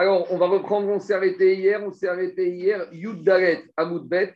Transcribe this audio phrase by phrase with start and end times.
[0.00, 4.32] Alors, on va reprendre, on s'est arrêté hier, on s'est arrêté hier, Yud Dalet, Amoudbet,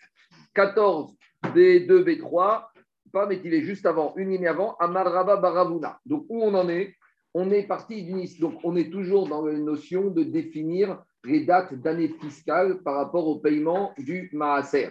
[0.55, 1.15] 14
[1.55, 2.65] B2, B3,
[3.13, 6.01] pas, mais il est juste avant, une ligne avant, Amaraba Baravuna.
[6.05, 6.97] Donc, où on en est?
[7.33, 8.41] On est parti du Nice.
[8.41, 13.29] Donc, on est toujours dans la notion de définir les dates d'année fiscale par rapport
[13.29, 14.91] au paiement du Maaser.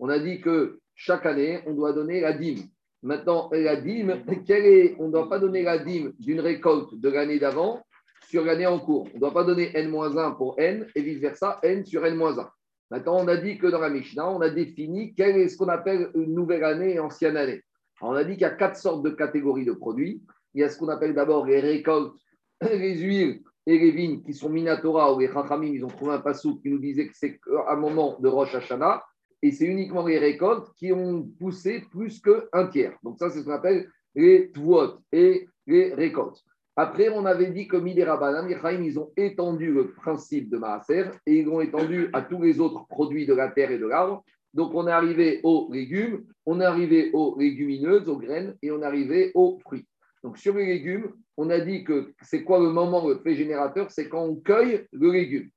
[0.00, 2.64] On a dit que chaque année, on doit donner la dîme.
[3.04, 4.10] Maintenant, la dîme,
[4.48, 7.84] est, on ne doit pas donner la dîme d'une récolte de l'année d'avant
[8.28, 9.08] sur l'année en cours.
[9.12, 12.46] On ne doit pas donner N-1 pour N et vice-versa, N sur N-1.
[12.90, 15.68] Maintenant, on a dit que dans la Mishnah, on a défini quelle est ce qu'on
[15.68, 17.62] appelle une nouvelle année et ancienne année.
[18.02, 20.22] on a dit qu'il y a quatre sortes de catégories de produits.
[20.54, 22.20] Il y a ce qu'on appelle d'abord les récoltes,
[22.60, 26.20] les huiles et les vignes qui sont Minatora ou les Chachamim, ils ont trouvé un
[26.20, 29.04] passou qui nous disait que c'est un moment de Rosh Hashanah
[29.42, 32.96] et c'est uniquement les récoltes qui ont poussé plus qu'un tiers.
[33.02, 36.42] Donc ça, c'est ce qu'on appelle les tvot et les récoltes.
[36.80, 41.44] Après, on avait dit que les ils ont étendu le principe de Maaser et ils
[41.44, 44.22] l'ont étendu à tous les autres produits de la terre et de l'arbre.
[44.54, 48.80] Donc, on est arrivé aux légumes, on est arrivé aux légumineuses, aux graines et on
[48.80, 49.88] est arrivé aux fruits.
[50.22, 53.90] Donc, sur les légumes, on a dit que c'est quoi le moment, le fait générateur
[53.90, 55.50] C'est quand on cueille le légume.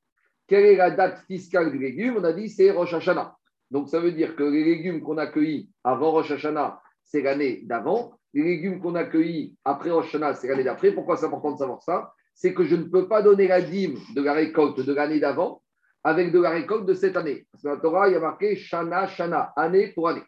[0.48, 2.16] Quelle est la date fiscale du légume?
[2.18, 3.36] On a dit c'est Rosh Hashanah.
[3.70, 7.62] Donc, ça veut dire que les légumes qu'on a cueillis avant Rosh Hashanah, c'est l'année
[7.62, 8.18] d'avant.
[8.34, 10.92] Les légumes qu'on a cueillis après Rosh Hashanah, c'est l'année d'après.
[10.92, 12.14] Pourquoi c'est important de savoir ça?
[12.34, 15.62] C'est que je ne peux pas donner la dîme de la récolte de l'année d'avant
[16.04, 17.46] avec de la récolte de cette année.
[17.52, 20.24] Parce que la Torah, il y a marqué Shana, Shana, année pour année.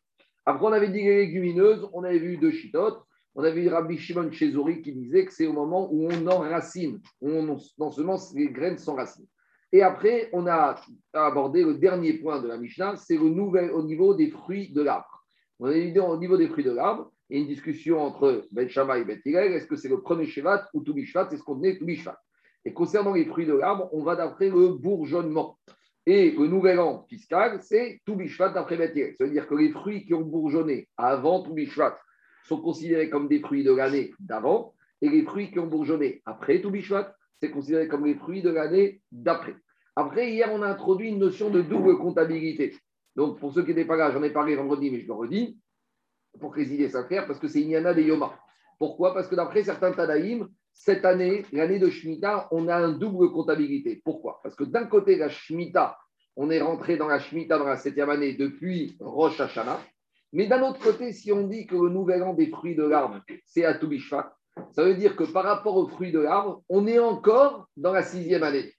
[0.45, 3.01] Après, on avait dit les légumineuses, on avait vu deux chitotes.
[3.35, 7.01] On avait vu Rabbi Shimon Chezori qui disait que c'est au moment où on enracine,
[7.19, 9.27] où on, non seulement les graines s'enracinent.
[9.71, 10.75] Et après, on a
[11.13, 14.83] abordé le dernier point de la Mishnah, c'est le nouvel au niveau des fruits de
[14.83, 15.25] l'arbre.
[15.59, 19.01] On a dit au niveau des fruits de l'arbre, a une discussion entre Ben Shammai
[19.01, 22.19] et Ben Est-ce que c'est le premier Shevat ou Toubishvat C'est ce qu'on dit Toubishvat.
[22.65, 25.57] Et concernant les fruits de l'arbre, on va d'après le bourgeonnement.
[26.05, 30.05] Et le nouvel an fiscal, c'est Toubishvat d'après Ben Ça veut dire que les fruits
[30.05, 31.97] qui ont bourgeonné avant Toubishvat
[32.45, 36.61] sont considérés comme des fruits de l'année d'avant, et les fruits qui ont bourgeonné après
[36.61, 39.55] Toubishvat, c'est considéré comme les fruits de l'année d'après.
[39.95, 42.75] Après, hier, on a introduit une notion de double comptabilité.
[43.15, 45.57] Donc, pour ceux qui n'étaient pas là, j'en ai parlé vendredi, mais je le redis,
[46.39, 46.91] pour que les idées
[47.27, 48.33] parce que c'est Inyana de Yoma.
[48.79, 49.13] Pourquoi?
[49.13, 54.01] Parce que d'après certains Tadaïm, cette année, l'année de Shemitah, on a une double comptabilité.
[54.03, 54.39] Pourquoi?
[54.41, 55.97] Parce que d'un côté, la Shemitah,
[56.35, 59.79] on est rentré dans la Shemitah dans la septième année depuis Rosh Hashanah.
[60.33, 63.21] Mais d'un autre côté, si on dit que le nouvel an des fruits de l'arbre,
[63.45, 64.35] c'est à Toubishvat,
[64.71, 68.01] ça veut dire que par rapport aux fruits de l'arbre, on est encore dans la
[68.01, 68.73] sixième année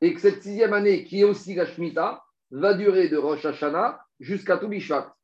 [0.00, 4.00] et que cette sixième année, qui est aussi la Shemitah, va durer de Rosh Hashanah
[4.20, 5.15] jusqu'à Toubishvat.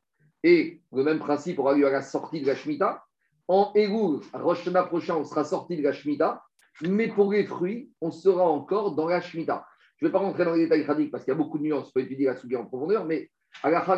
[0.44, 3.04] Et le même principe aura lieu à la sortie de la Shemitah.
[3.48, 6.42] En Elul, Rosh prochain, on sera sorti de la Shemitah,
[6.82, 9.66] mais pour les fruits, on sera encore dans la Shemitah.
[9.96, 11.64] Je ne vais pas rentrer dans les détails pratiques parce qu'il y a beaucoup de
[11.64, 13.30] nuances, pour étudier la souillure en profondeur, mais
[13.62, 13.96] à la fin,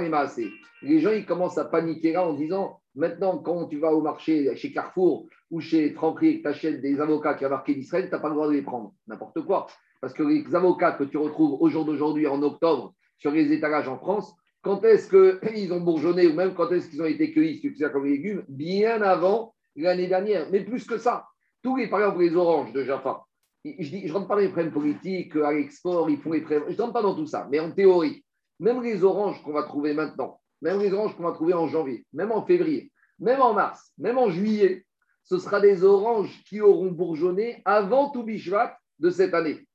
[0.82, 4.54] les gens ils commencent à paniquer là en disant maintenant, quand tu vas au marché
[4.56, 8.06] chez Carrefour ou chez Franprix et que tu achètes des avocats qui ont marqué d'Israël,
[8.06, 8.94] tu n'as pas le droit de les prendre.
[9.06, 9.66] N'importe quoi.
[10.00, 13.88] Parce que les avocats que tu retrouves au jour d'aujourd'hui, en octobre, sur les étalages
[13.88, 14.34] en France,
[14.64, 18.06] quand est-ce qu'ils ont bourgeonné ou même quand est-ce qu'ils ont été cueillis, tu comme
[18.06, 20.48] légumes, bien avant l'année dernière.
[20.50, 21.26] Mais plus que ça,
[21.62, 23.24] tous les, par exemple, les oranges de Jaffa,
[23.64, 26.80] je ne rentre pas dans les problèmes politiques, à l'export, ils font les je ne
[26.80, 28.24] rentre pas dans tout ça, mais en théorie,
[28.60, 32.04] même les oranges qu'on va trouver maintenant, même les oranges qu'on va trouver en janvier,
[32.12, 34.84] même en février, même en mars, même en juillet,
[35.24, 39.66] ce sera des oranges qui auront bourgeonné avant tout Bishvat de cette année.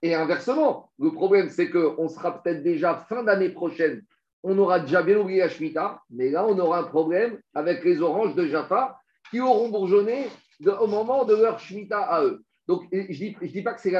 [0.00, 4.02] Et inversement, le problème, c'est qu'on sera peut-être déjà fin d'année prochaine,
[4.44, 8.02] on aura déjà bien oublié la Shemitah, mais là, on aura un problème avec les
[8.02, 8.98] oranges de Jaffa
[9.30, 10.26] qui auront bourgeonné
[10.80, 12.44] au moment de leur Shemitah à eux.
[12.68, 13.92] Donc, je ne dis, pas que c'est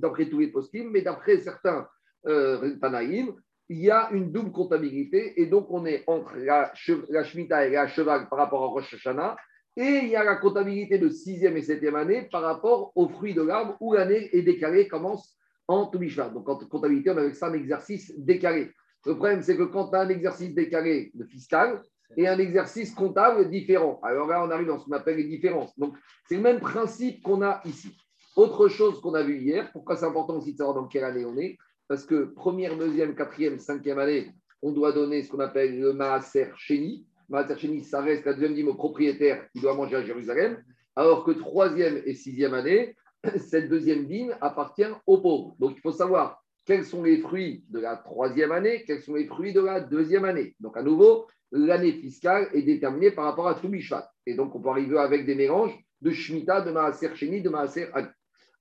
[0.00, 1.86] d'après tous les postes, mais d'après certains
[2.26, 3.34] euh, Tanaïm,
[3.68, 6.72] il y a une double comptabilité et donc on est entre la,
[7.08, 9.36] la Shemitah et la cheval par rapport à Rosh Hashanah
[9.76, 13.34] et il y a la comptabilité de sixième et septième année par rapport aux fruits
[13.34, 15.36] de l'arbre où l'année est décalée, commence
[15.68, 16.30] en Toubishvat.
[16.30, 18.72] Donc, en comptabilité, on a avec ça un exercice décalé.
[19.06, 21.82] Le problème, c'est que quand tu as un exercice décalé de fiscal
[22.16, 25.76] et un exercice comptable différent, alors là, on arrive dans ce qu'on appelle les différences.
[25.78, 25.96] Donc,
[26.28, 27.96] c'est le même principe qu'on a ici.
[28.36, 31.24] Autre chose qu'on a vu hier, pourquoi c'est important aussi de savoir dans quelle année
[31.24, 31.56] on est
[31.88, 34.32] Parce que première, deuxième, quatrième, cinquième année,
[34.62, 37.06] on doit donner ce qu'on appelle le Maaser Chéni.
[37.28, 40.62] Maaser Chéni, ça reste la deuxième dîme au propriétaire qui doit manger à Jérusalem.
[40.94, 42.94] Alors que troisième et sixième année,
[43.36, 45.56] cette deuxième dîme appartient aux pauvres.
[45.58, 46.39] Donc, il faut savoir
[46.70, 50.24] quels sont les fruits de la troisième année, quels sont les fruits de la deuxième
[50.24, 50.54] année?
[50.60, 54.08] Donc, à nouveau, l'année fiscale est déterminée par rapport à tout Mishvat.
[54.24, 57.88] Et donc, on peut arriver avec des mélanges de Shemitah, de Maaser Sheni, de Maaser
[57.92, 58.06] Ani.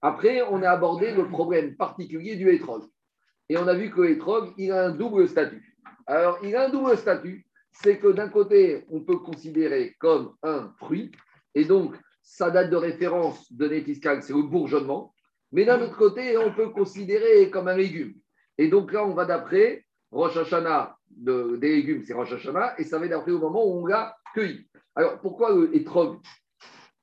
[0.02, 2.82] Après, on a abordé le problème particulier du hétrog.
[3.48, 5.78] Et on a vu que l'étrog, il a un double statut.
[6.08, 7.46] Alors, il a un double statut.
[7.72, 11.12] C'est que d'un côté, on peut considérer comme un fruit.
[11.54, 15.14] Et donc, sa date de référence de fiscal, c'est le bourgeonnement.
[15.52, 18.14] Mais d'un autre côté, on peut considérer comme un légume.
[18.58, 22.34] Et donc là, on va d'après Rosh Hashanah de, des légumes, c'est Rosh
[22.78, 24.68] et ça va d'après au moment où on l'a cueilli.
[24.96, 26.20] Alors, pourquoi le hétrog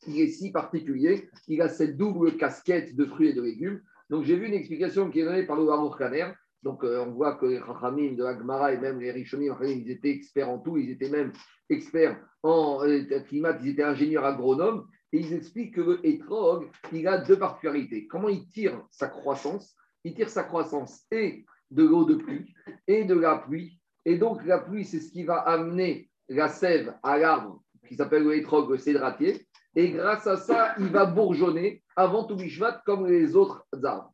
[0.06, 3.80] il est si particulier Il a cette double casquette de fruits et de légumes.
[4.10, 6.32] Donc, j'ai vu une explication qui est donnée par le Baruch Kaner.
[6.62, 10.48] Donc, euh, on voit que les de Agmara et même les Rishonim, ils étaient experts
[10.48, 11.32] en tout, ils étaient même
[11.68, 14.86] experts en euh, climat, ils étaient ingénieurs agronomes.
[15.12, 18.06] Et ils expliquent que le hétrog, il a deux particularités.
[18.06, 19.76] Comment il tire sa croissance?
[20.04, 22.54] Il tire sa croissance et de l'eau de pluie
[22.86, 23.80] et de la pluie.
[24.04, 28.24] Et donc, la pluie, c'est ce qui va amener la sève à l'arbre qui s'appelle
[28.24, 29.46] le hétrog, le cédratier.
[29.74, 34.12] Et grâce à ça, il va bourgeonner avant tout Bishvat comme les autres arbres.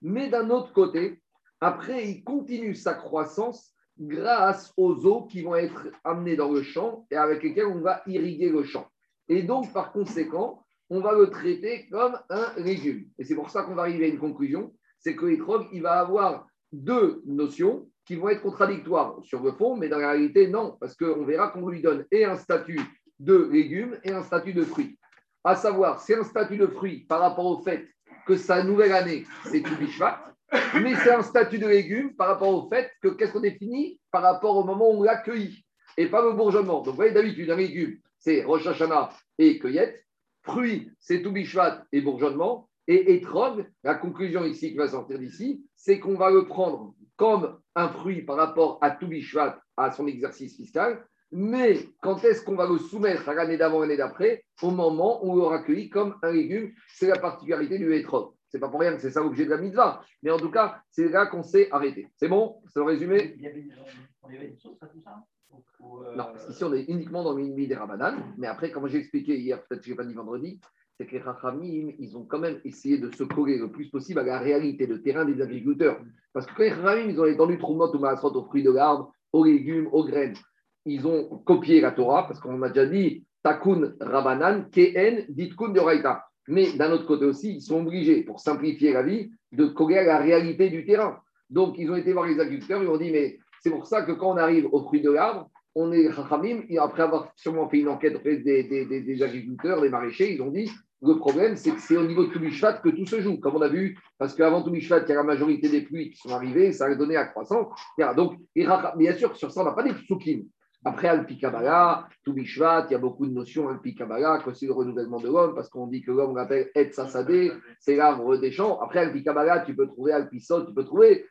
[0.00, 1.22] Mais d'un autre côté,
[1.60, 7.06] après, il continue sa croissance grâce aux eaux qui vont être amenées dans le champ
[7.10, 8.88] et avec lesquelles on va irriguer le champ.
[9.28, 13.06] Et donc, par conséquent, on va le traiter comme un légume.
[13.18, 16.00] Et c'est pour ça qu'on va arriver à une conclusion, c'est que l'étrog, il va
[16.00, 20.76] avoir deux notions qui vont être contradictoires sur le fond, mais dans la réalité, non,
[20.80, 22.80] parce qu'on verra qu'on lui donne et un statut
[23.18, 24.98] de légume et un statut de fruit.
[25.44, 27.88] À savoir, c'est un statut de fruit par rapport au fait
[28.26, 30.34] que sa nouvelle année, c'est tout bishvat,
[30.74, 34.22] mais c'est un statut de légume par rapport au fait que qu'est-ce qu'on définit par
[34.22, 35.64] rapport au moment où on l'accueille
[35.96, 36.78] et pas le bourgeonnement.
[36.78, 40.04] Donc, vous voyez, d'habitude, un légume, c'est Rosh Hashanah et cueillette.
[40.42, 42.68] Fruit, c'est tout bishvat et bourgeonnement.
[42.86, 47.58] Et étrog, la conclusion ici qui va sortir d'ici, c'est qu'on va le prendre comme
[47.74, 51.04] un fruit par rapport à tout bishvat, à son exercice fiscal.
[51.32, 55.32] Mais quand est-ce qu'on va le soumettre à l'année d'avant, l'année d'après Au moment où
[55.32, 56.72] on l'aura cueilli comme un légume.
[56.88, 58.34] C'est la particularité du étrog.
[58.48, 60.04] C'est pas pour rien que c'est ça l'objet de la mitzvah.
[60.22, 62.08] Mais en tout cas, c'est là qu'on s'est arrêté.
[62.16, 62.60] C'est bon?
[62.68, 63.34] C'est le résumé?
[63.36, 67.66] Il y avait une à tout ça euh, Non, ici on est uniquement dans le
[67.66, 68.16] des Rabanan.
[68.38, 70.60] Mais après, comme j'ai expliqué hier, peut-être que je n'ai pas dit vendredi,
[70.96, 74.20] c'est que les Rachamim, ils ont quand même essayé de se coller le plus possible
[74.20, 76.00] à la réalité de terrain des agriculteurs.
[76.32, 79.12] Parce que quand les Rachamim, ils ont étendu Troumot ou Maasrot aux fruits de l'arbre,
[79.32, 80.36] aux légumes, aux graines,
[80.84, 85.80] ils ont copié la Torah, parce qu'on a déjà dit Takun Rabanan, Keen, Ditkun de
[85.80, 86.24] Raita.
[86.48, 90.04] Mais d'un autre côté aussi, ils sont obligés, pour simplifier la vie, de coller à
[90.04, 91.18] la réalité du terrain.
[91.50, 94.12] Donc, ils ont été voir les agriculteurs, ils ont dit, mais c'est pour ça que
[94.12, 97.78] quand on arrive aux fruits de l'arbre, on est rachamim, et après avoir sûrement fait
[97.78, 100.70] une enquête auprès des, agriculteurs, des maraîchers, ils ont dit,
[101.00, 103.62] le problème, c'est que c'est au niveau de Toubishvat que tout se joue, comme on
[103.62, 106.72] a vu, parce qu'avant Toubishvat, il y a la majorité des pluies qui sont arrivées,
[106.72, 107.68] ça a donné à croissance.
[108.16, 110.44] Donc, bien sûr, sur ça, on n'a pas des psukim.
[110.84, 114.72] Après Alpi Kabbalah, Toubishvat, il y a beaucoup de notions Alpi Kabbalah, que c'est le
[114.72, 118.80] renouvellement de l'homme, parce qu'on dit que l'homme l'appelle Et Sassadé, c'est l'arbre des champs.
[118.80, 121.24] Après Alpi Kabbalah, tu peux trouver Alpi Sol, tu peux trouver.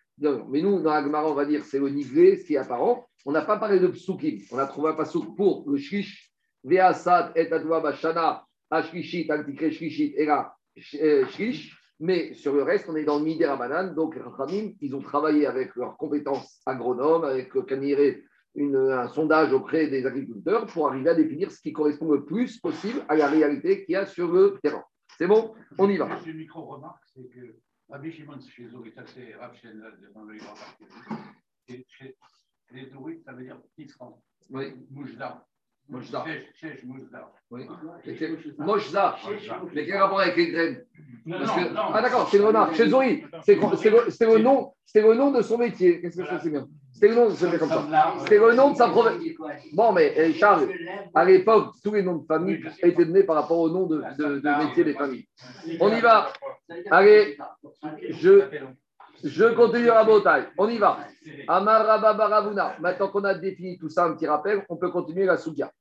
[0.50, 3.08] Mais nous, dans Agmara, on va dire c'est le nivelé, ce qui est apparent.
[3.26, 4.40] On n'a pas parlé de psukim.
[4.52, 6.32] On a trouvé un pasouk pour le shlish,
[6.64, 10.56] Veasad, Et Adwa Bashana, Ashlishit, Antikre Shlishit, et là,
[10.96, 11.78] euh, shlish.
[12.00, 13.94] Mais sur le reste, on est dans le Midi Rabanan.
[13.94, 18.24] Donc, les ils ont travaillé avec leurs compétences agronomes, avec le caniré
[18.60, 23.02] un sondage auprès des agriculteurs pour arriver à définir ce qui correspond le plus possible
[23.08, 24.84] à la réalité qu'il y a sur le terrain.
[25.18, 25.54] C'est bon?
[25.78, 26.10] On y va.
[26.26, 27.56] Une micro-remarque, c'est que
[27.92, 30.56] Rabbi Shimon chez est assez rationnel dans le livre
[31.68, 32.16] Chez
[32.72, 34.24] les touristes, ça veut dire petit franc.
[34.50, 34.74] Oui.
[34.90, 35.46] Moujda.
[35.90, 36.24] Moshza.
[37.50, 37.68] Oui.
[38.58, 39.18] Moshza.
[39.74, 40.86] Mais quel rapport avec les graines
[41.94, 42.76] Ah d'accord, c'est une remarque.
[42.76, 46.00] Chez Zoé, c'est le, nom, le nom de son métier.
[46.00, 48.16] Qu'est-ce que c'est bien C'est le nom de comme ça.
[48.28, 49.22] C'est le nom de sa province.
[49.74, 50.70] Bon, mais eh, Charles,
[51.14, 54.66] à l'époque, tous les noms de famille étaient donnés par rapport au nom de, de
[54.66, 55.28] métier des familles.
[55.80, 56.32] On y va.
[56.90, 57.38] Allez,
[58.10, 58.44] je.
[59.24, 60.48] Je continue à Botaï.
[60.58, 61.00] On y va.
[61.48, 62.76] Baravuna.
[62.80, 65.72] Maintenant qu'on a défini tout ça, un petit rappel, on peut continuer la Soudia.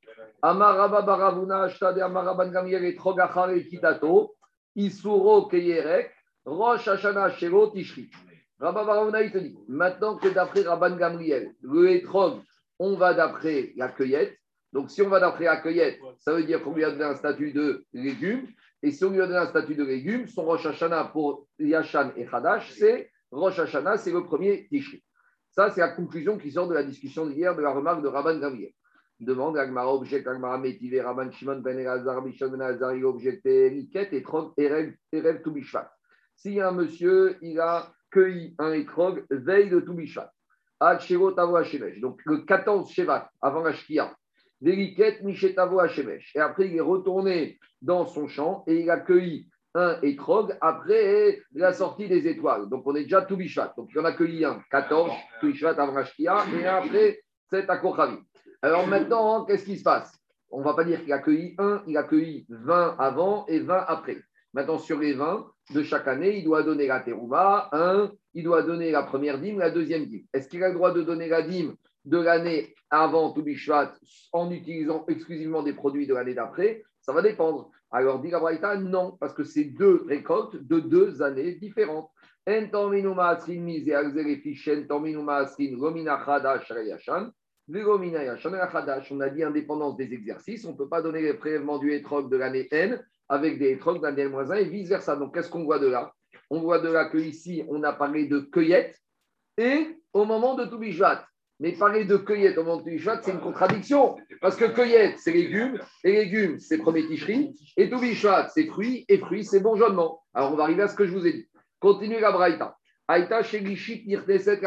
[0.42, 4.34] Amaraba Baravuna, Ashtade Amaraban Gamiel et Trogachar et Kitato,
[4.74, 6.10] Isuro Keyerek,
[6.44, 8.10] Rosh Hashana Shelo Tishri.
[8.58, 12.40] Rabba Baravuna, il te dit, maintenant que d'après Rabban Gamriel, le Etrog,
[12.78, 14.36] on va d'après la cueillette.
[14.72, 17.14] Donc, si on va d'après la cueillette, ça veut dire qu'on lui a donné un
[17.14, 18.46] statut de légume.
[18.82, 22.12] Et si on lui a donné un statut de légume, son Rosh Hashana pour Yashan
[22.16, 25.02] et Hadash, c'est Rosh Hashanah, c'est le premier Tishri.
[25.50, 28.38] Ça, c'est la conclusion qui sort de la discussion d'hier, de la remarque de Rabban
[28.38, 28.72] Gabriel.
[29.20, 34.12] Demande Agmara objecte Agmara Métivé, Rabban Shimon Ben Elazar, Bishon Ben Elazar, il objecté Liket
[34.12, 35.90] et Trog Erev Toubishvat.
[36.46, 40.32] A un monsieur, il a cueilli un étrog veille de Toubishvat.
[40.80, 42.00] Ad Shevot Avo Hashemesh.
[42.00, 44.14] Donc le 14 Shevat, avant la Shkia.
[44.62, 46.34] Veliket Mishetavo Hashemesh.
[46.34, 51.40] Et après, il est retourné dans son champ et il a cueilli un étrog après
[51.52, 52.68] la sortie des étoiles.
[52.68, 53.72] Donc on est déjà tout bichat.
[53.76, 57.68] Donc il y en a accueilli un, 14, tout bichat avant Rashkia, et après 7
[57.68, 58.16] à Kochavi.
[58.62, 60.12] Alors maintenant, qu'est-ce qui se passe?
[60.50, 63.60] On ne va pas dire qu'il a accueilli un, il a accueilli 20 avant et
[63.60, 64.18] 20 après.
[64.52, 68.62] Maintenant, sur les 20 de chaque année, il doit donner la terouva, un, il doit
[68.62, 70.24] donner la première dîme, la deuxième dîme.
[70.32, 73.94] Est-ce qu'il a le droit de donner la dîme de l'année avant Toubishvat
[74.32, 76.82] en utilisant exclusivement des produits de l'année d'après?
[77.00, 77.70] Ça va dépendre.
[77.90, 82.08] Alors, dit la non, parce que c'est deux récoltes de deux années différentes.
[82.46, 82.50] On
[89.20, 90.64] a dit indépendance des exercices.
[90.64, 94.00] On ne peut pas donner les prélèvements du étrog de l'année N avec des étrogues
[94.02, 95.16] d'un moins 1 et vice-versa.
[95.16, 96.12] Donc, qu'est-ce qu'on voit de là?
[96.48, 98.96] On voit de là qu'ici, on a parlé de cueillette
[99.56, 101.24] et au moment de Toubishvat.
[101.60, 104.16] Mais parler de cueillette au moment de Toubishvat, c'est une contradiction.
[104.40, 109.18] Parce que cueillette, c'est légumes, et légumes, c'est premier ticherie, et Toubishvat, c'est fruits, et
[109.18, 110.22] fruits, c'est bourgeonnement.
[110.32, 111.46] Alors, on va arriver à ce que je vous ai dit.
[111.78, 112.76] Continue la Braïta.
[113.08, 114.60] Aïta Shegishit Nirteset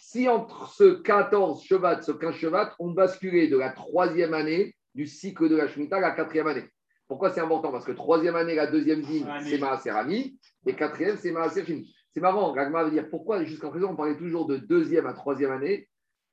[0.00, 5.06] Si entre ce 14 chevat, ce 15 chevat, on basculait de la troisième année du
[5.06, 6.64] cycle de la Shemitah à la quatrième année.
[7.06, 7.72] Pourquoi c'est important?
[7.72, 11.64] Parce que troisième année, la deuxième dîme, c'est Maaser Ami, et quatrième, c'est Maaser.
[12.12, 15.52] C'est marrant, Gagma veut dire pourquoi jusqu'à présent on parlait toujours de deuxième à troisième
[15.52, 15.88] année?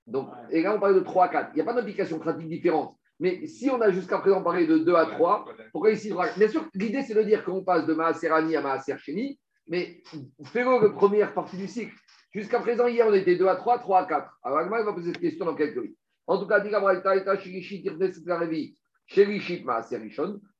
[0.07, 1.50] Donc, et là on parlait de 3 à 4.
[1.53, 2.95] Il n'y a pas d'implication pratique différente.
[3.19, 6.65] Mais si on a jusqu'à présent parlé de 2 à 3, pourquoi ici Bien sûr,
[6.74, 10.01] l'idée c'est de dire qu'on passe de Maaser Ami à Maaser Shini, mais
[10.45, 11.95] fais-le la première partie du cycle.
[12.35, 14.39] Jusqu'à présent, hier, on était 2 à 3, 3 à 4.
[14.43, 15.97] Alors, Agma va poser cette question dans quelques minutes.
[16.27, 16.69] En tout cas, dit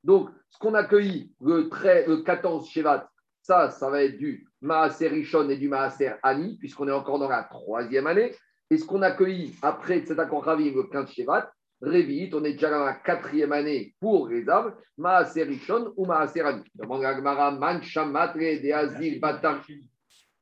[0.04, 3.10] donc, ce qu'on a cueilli le, 14 Shevat,
[3.42, 7.28] ça, ça va être du Maaser Rishon et du Maaser Ani, puisqu'on est encore dans
[7.28, 8.34] la troisième année.
[8.70, 12.54] Et ce qu'on a cueilli après cet accord Ravim, le 15 Shevat, Révit, on est
[12.54, 16.64] déjà dans la quatrième année pour les arbres, Maaser Rishon ou Maaser Ani.
[16.74, 19.62] Demande Agmara, Man Shamatre de Azil Batam.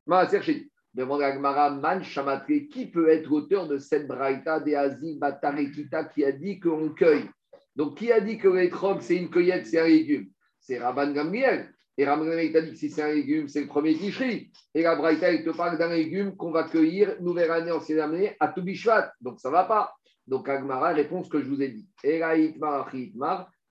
[0.06, 0.72] Maaser Sheni.
[0.94, 6.24] Demande Agmara, Man Shamatre, qui peut être auteur de cette braïta de Azil Batarekita qui
[6.24, 7.28] a dit qu'on cueille
[7.76, 10.30] donc, qui a dit que l'étrog, c'est une cueillette, c'est un légume?
[10.60, 11.73] C'est Rabban Gamriel.
[11.98, 14.52] Et Rabban Gamriel t'a dit que si c'est un légume, c'est le premier ticherie.
[14.74, 18.36] Et la Braïta, il te parle d'un légume qu'on va cueillir nouvelle année, ancienne année,
[18.40, 19.14] à Toubishvat.
[19.22, 19.94] Donc, ça ne va pas.
[20.26, 21.88] Donc, Agmara répond ce que je vous ai dit.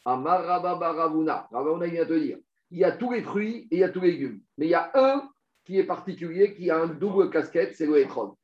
[0.04, 1.48] Amar Baravuna.
[1.50, 2.38] Ravuna vient te dire
[2.72, 4.40] il y a tous les fruits et il y a tous les légumes.
[4.56, 5.28] Mais il y a un
[5.64, 8.34] qui est particulier, qui a un double casquette, c'est le Rabban Etrog.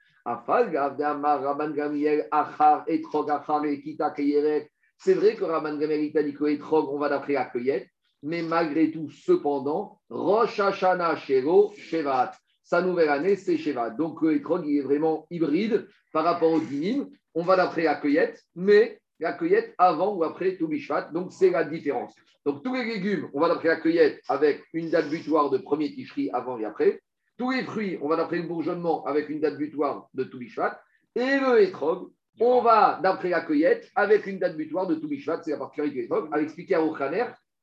[5.01, 7.89] C'est vrai que Raman Gamel a dit que on va d'après la cueillette,
[8.23, 12.33] mais malgré tout, cependant, Rosh Hashanah Shero Shevat.
[12.63, 13.91] Sa nouvelle année, c'est Shevat.
[13.91, 17.09] Donc le il est vraiment hybride par rapport au dinim.
[17.35, 21.11] On va d'après la cueillette, mais la cueillette avant ou après Toubishvat.
[21.13, 22.15] Donc c'est la différence.
[22.45, 25.93] Donc tous les légumes, on va d'après la cueillette avec une date butoir de premier
[25.93, 27.01] ticherie avant et après.
[27.37, 30.81] Tous les fruits, on va d'après le bourgeonnement avec une date butoir de Toubishvat.
[31.15, 32.11] Et le étrog,
[32.41, 36.03] on va d'après la cueillette avec une date butoir de Toubishvat, c'est la particularité de
[36.03, 36.83] l'époque, à expliquer à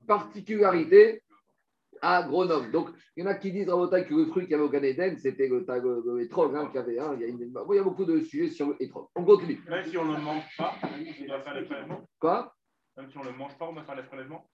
[0.05, 1.21] particularité
[2.01, 2.71] à Grenoble.
[2.71, 4.69] Donc, il y en a qui disent à que le fruit qu'il y avait au
[4.69, 6.99] Gan c'était le, le, le hein, qu'il y avait.
[6.99, 8.77] Hein, il, y a il, y a beaucoup de sujets sur le
[9.15, 9.59] On continue.
[9.69, 12.01] Même si on ne le mange pas, on doit faire les prélèvements.
[12.19, 12.53] Quoi?
[12.97, 14.45] Même si on ne le mange pas, on doit faire les prélèvements.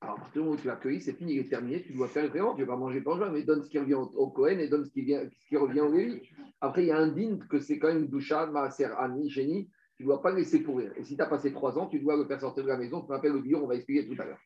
[0.00, 1.92] Alors, à partir du moment où tu l'as cueilli, c'est fini, il est terminé, tu
[1.92, 2.54] dois faire le prélèvement.
[2.54, 4.84] Tu ne vas pas manger joie, mais donne ce qui revient au Cohen et donne
[4.84, 6.20] ce qui, vient, ce qui revient au Lévi.
[6.60, 9.70] Après, il y a un din que c'est quand même doucha, maaser, ani, génie.
[9.96, 10.90] Tu ne dois pas laisser pourrir.
[10.96, 13.02] Et si tu as passé trois ans, tu dois le faire sortir de la maison.
[13.02, 14.38] Tu m'appelles le bio, on va expliquer tout à l'heure.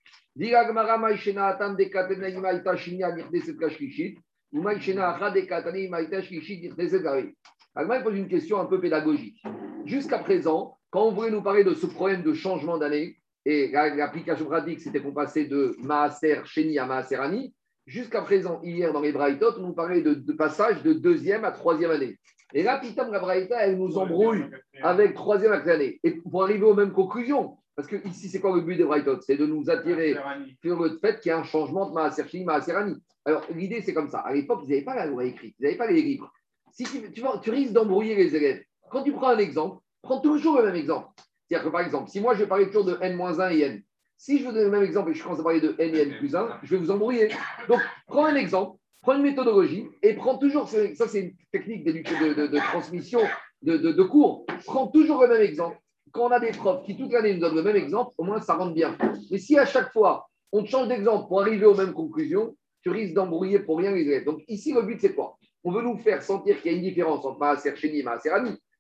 [7.75, 9.43] Agma pose une question un peu pédagogique.
[9.85, 14.47] Jusqu'à présent, quand on voulait nous parler de ce problème de changement d'année, et l'application
[14.47, 17.55] pratique, c'était qu'on passait de Maaser Sheni à Maaser Ani,
[17.87, 21.93] jusqu'à présent, hier dans les Braïtot, on nous parlait de passage de deuxième à troisième
[21.93, 22.19] année.
[22.55, 24.45] Et là, Pitam Gabraïta, elle nous embrouille
[24.83, 26.01] avec troisième année.
[26.05, 29.21] Et pour arriver aux mêmes conclusions, parce que ici, c'est quoi le but des Braïtot
[29.21, 30.17] C'est de nous attirer
[30.65, 32.97] sur le fait qu'il y a un changement de Maaserchini, Maaserani.
[33.27, 34.21] Alors, l'idée, c'est comme ça.
[34.21, 36.33] À l'époque, ils n'avaient pas la loi écrite, ils n'avaient pas les livres.
[36.71, 38.63] Si tu, tu, tu risques d'embrouiller les élèves.
[38.91, 41.09] Quand tu prends un exemple, prends toujours le même exemple.
[41.47, 43.83] C'est-à-dire que, par exemple, si moi, je vais parler toujours de N-1 et N,
[44.17, 46.01] si je vous donne le même exemple et je commence à parler de N et
[46.01, 47.29] N plus 1, je vais vous embrouiller.
[47.69, 52.47] Donc, prends un exemple, prends une méthodologie et prends toujours, ça c'est une technique de,
[52.47, 53.21] de, transmission
[53.63, 55.79] de, cours, prends toujours le même exemple.
[56.13, 58.41] Quand on a des profs qui toute l'année nous donnent le même exemple, au moins
[58.41, 58.97] ça rentre bien.
[59.31, 63.15] Mais si à chaque fois on change d'exemple pour arriver aux mêmes conclusions, tu risques
[63.15, 64.25] d'embrouiller pour rien les élèves.
[64.25, 65.37] Donc ici, le but c'est quoi?
[65.65, 68.31] On veut nous faire sentir qu'il y a une différence entre Maaser Chéni et Maaser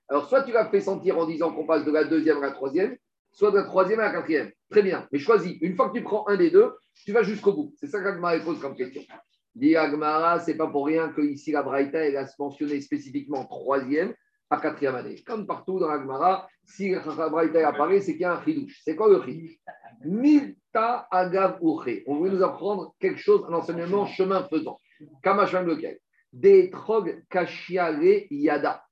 [0.08, 2.52] Alors soit tu l'as fait sentir en disant qu'on passe de la deuxième à la
[2.52, 2.96] troisième,
[3.32, 4.50] soit de la troisième à la quatrième.
[4.70, 5.56] Très bien, mais choisis.
[5.60, 6.72] Une fois que tu prends un des deux,
[7.04, 7.74] tu vas jusqu'au bout.
[7.78, 9.02] C'est ça qu'Agmara pose comme question.
[9.56, 14.12] Dit Agmara, c'est pas pour rien que ici la Braïta, elle a mentionné spécifiquement troisième
[14.50, 15.22] à quatrième année.
[15.26, 18.82] Comme partout dans Agmara, si la Braïta apparaît, c'est qu'il y a un chidouche.
[18.84, 19.56] C'est quoi le chidouche?
[20.04, 22.02] Milta agav uche.
[22.06, 24.78] On veut nous apprendre quelque chose, un enseignement chemin faisant.
[25.22, 26.00] Kamashman lequel
[26.34, 28.84] Des trog kashiale yada.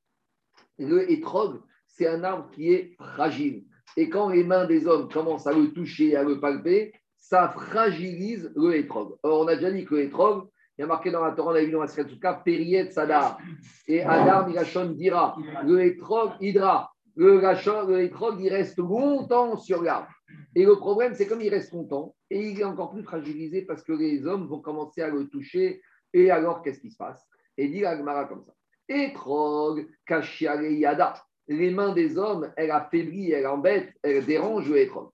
[0.79, 3.67] Le étrog, c'est un arbre qui est fragile.
[3.99, 8.51] Et quand les mains des hommes commencent à le toucher, à le palper, ça fragilise
[8.57, 9.19] le hétrog.
[9.23, 10.09] Or, on a déjà dit que le
[10.77, 13.39] il y a marqué dans la Torah, on a vu dans la Periet Sadar.
[13.87, 16.91] Et Adam, Migashon dira, le hétrog, Hydra.
[17.17, 20.09] Le, le hétrog, il reste longtemps sur l'arbre.
[20.57, 23.85] Et le problème, c'est comme il reste longtemps, et il est encore plus fragilisé parce
[23.85, 25.81] que les hommes vont commencer à le toucher.
[26.13, 27.25] Et alors, qu'est-ce qui se passe?
[27.57, 28.53] Et dit Agmara comme ça.
[28.89, 31.15] Hétrog, Kashiale Yada
[31.49, 35.11] les mains des hommes, elle affaiblit, elle embête, elle dérange le hétron.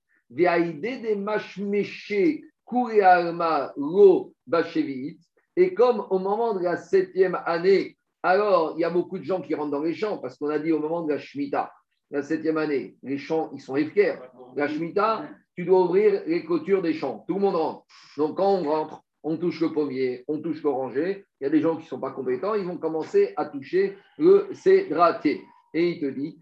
[5.60, 9.42] Et comme au moment de la septième année, alors il y a beaucoup de gens
[9.42, 11.70] qui rentrent dans les champs, parce qu'on a dit au moment de la Shemitah,
[12.10, 14.18] la septième année, les champs, ils sont efficaces.
[14.56, 17.26] La Shemitah, tu dois ouvrir les clôtures des champs.
[17.28, 17.84] Tout le monde rentre.
[18.16, 21.26] Donc quand on rentre, on touche le pommier, on touche l'oranger.
[21.42, 23.98] Il y a des gens qui ne sont pas compétents, ils vont commencer à toucher
[24.16, 25.42] le cédratier.
[25.74, 26.38] Et il te dit,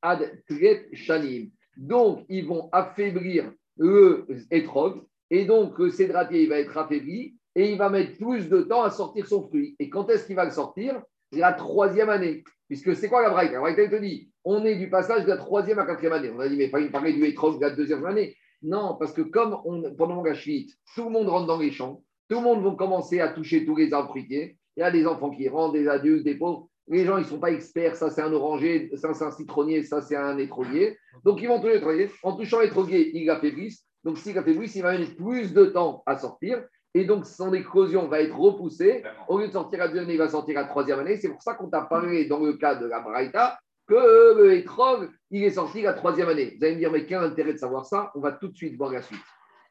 [0.00, 0.42] ad
[0.94, 1.50] shanim.
[1.76, 7.72] Donc, ils vont affaiblir le étrog, et donc le cédratier il va être affaibli, et
[7.72, 9.74] il va mettre plus de temps à sortir son fruit.
[9.78, 11.02] Et quand est-ce qu'il va le sortir?
[11.32, 12.44] La troisième année.
[12.68, 13.54] Puisque c'est quoi la braïta?
[13.54, 16.12] La braïta, il te dit, on est du passage de la troisième à la quatrième
[16.12, 16.30] année.
[16.34, 18.36] On a dit, mais il du étrog de la deuxième année.
[18.62, 19.56] Non, parce que comme
[19.96, 23.20] pendant la chute, tout le monde rentre dans les champs, tout le monde va commencer
[23.20, 26.24] à toucher tous les arbres fruitiers, il y a des enfants qui rentrent, des adultes,
[26.24, 26.68] des pauvres.
[26.88, 27.96] Les gens, ils ne sont pas experts.
[27.96, 30.96] Ça, c'est un oranger, ça, c'est un citronnier, ça, c'est un étroguier.
[31.24, 33.84] Donc, ils vont tous les En touchant l'étroguier, ils l'affaiblissent.
[34.04, 36.62] Donc, s'il l'affaiblissent, il va mettre plus de temps à sortir.
[36.94, 39.02] Et donc, son éclosion va être repoussée.
[39.28, 41.16] Au lieu de sortir à deux années, il va sortir à troisième année.
[41.16, 45.10] C'est pour ça qu'on t'a parlé dans le cas de la Braïta que le étrog,
[45.30, 46.56] il est sorti la troisième année.
[46.56, 48.12] Vous allez me dire, mais quel intérêt de savoir ça?
[48.14, 49.20] On va tout de suite voir la suite.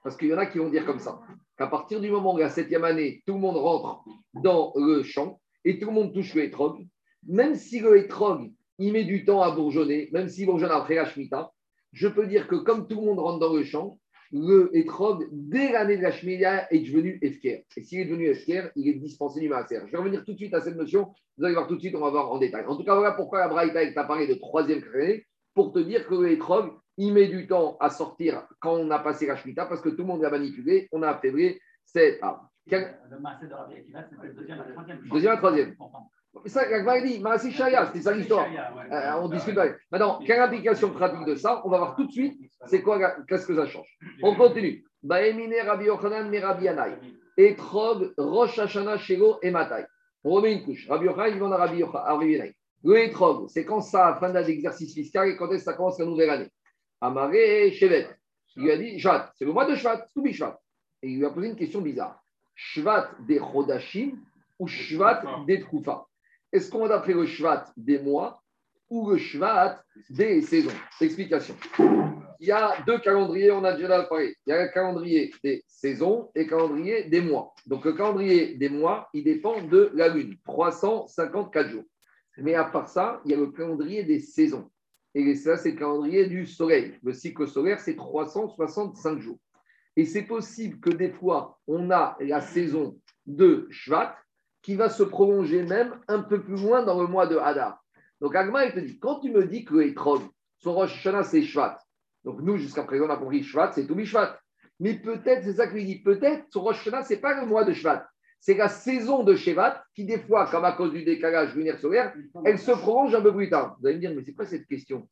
[0.03, 1.19] Parce qu'il y en a qui vont dire comme ça,
[1.57, 4.03] qu'à partir du moment où la septième année, tout le monde rentre
[4.33, 6.85] dans le champ et tout le monde touche le hétrog,
[7.27, 11.05] même si le hétrog, il met du temps à bourgeonner, même s'il bourgeonne après la
[11.05, 11.51] Shemitah,
[11.91, 13.98] je peux dire que comme tout le monde rentre dans le champ,
[14.31, 17.65] le hétrog, dès l'année de la Shemitah, est devenu efker.
[17.75, 19.81] Et s'il est devenu efker, il est dispensé du maaser.
[19.87, 21.13] Je vais revenir tout de suite à cette notion.
[21.37, 22.65] Vous allez voir tout de suite, on va voir en détail.
[22.67, 26.07] En tout cas, voilà pourquoi la Braïta est apparu de troisième créé, pour te dire
[26.07, 29.65] que le hétrog, il met du temps à sortir quand on a passé la Shemitah
[29.65, 32.49] parce que tout le monde l'a manipulé, on a affaibli cet arbre.
[32.69, 32.99] Quel...
[33.09, 33.67] Le massé de la
[34.09, 34.99] c'était le deuxième à la troisième.
[35.09, 35.75] Deuxième à troisième.
[36.45, 38.47] Ça, dit, Maasé Shaya, c'était ça l'histoire.
[38.91, 39.77] Euh, on discute avec.
[39.91, 41.61] Maintenant, quelle implication pratique de ça?
[41.65, 43.87] On va voir tout de suite, c'est quoi, qu'est-ce que ça change.
[44.21, 44.83] On continue.
[45.03, 46.97] Baemine Rabbi Yochanan, Merabi Anai.
[47.37, 49.85] Etrog, Rosh Hashanah, Shego et Matai.
[50.23, 50.87] On remet une couche.
[50.89, 52.51] Rabbi Yochanan, il va à Rabbi Yochanan.
[52.83, 56.05] Le etrog, c'est quand ça, fin d'exercice fiscal et quand est-ce que ça commence la
[56.05, 56.49] nouvelle année?
[57.01, 58.07] Amaré Shevet.
[58.55, 60.59] Il lui a dit Shvat, c'est le mois de Shvat, Toubi Shvat.
[61.01, 62.21] Et il lui a posé une question bizarre.
[62.55, 64.17] Shvat des Chodashim
[64.57, 66.07] ou Shvat des Troufa
[66.51, 68.41] Est-ce qu'on va d'après le Shvat des mois
[68.89, 70.71] ou le Shvat des saisons?
[70.99, 71.55] Explication.
[72.39, 74.35] Il y a deux calendriers, on a déjà parlé.
[74.45, 77.53] Il y a le calendrier des saisons et le calendrier des mois.
[77.67, 81.83] Donc le calendrier des mois, il dépend de la lune, 354 jours.
[82.37, 84.71] Mais à part ça, il y a le calendrier des saisons.
[85.13, 86.97] Et ça, c'est le calendrier du soleil.
[87.03, 89.37] Le cycle solaire, c'est 365 jours.
[89.95, 94.15] Et c'est possible que des fois, on a la saison de Shvat
[94.69, 97.83] qui va se prolonger même un peu plus loin dans le mois de Hadar.
[98.21, 100.21] Donc Agma, il te dit, quand tu me dis que Etron,
[100.59, 101.79] son Rosh Hashanah, c'est Shvat.
[102.23, 104.37] Donc nous, jusqu'à présent, on a compris Shvat, c'est tout Shvat.
[104.79, 107.63] Mais peut-être, c'est ça qu'il dit, peut-être son Rosh Hashanah, ce n'est pas le mois
[107.63, 108.07] de Shvat.
[108.39, 112.13] C'est la saison de Shevat qui, des fois, comme à cause du décalage lunaire solaire,
[112.45, 113.75] elle se prolonge un peu plus tard.
[113.81, 115.07] Vous allez me dire, mais c'est quoi cette question?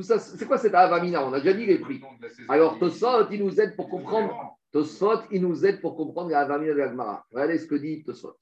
[0.00, 1.26] C'est quoi cette avamina?
[1.26, 2.00] On a déjà dit les prix.
[2.48, 4.56] Alors, Tosot, il nous aide pour comprendre.
[4.70, 7.24] Tosot, il nous aide pour comprendre la avamina de l'Agmara.
[7.32, 8.36] Regardez ce que dit Tosot.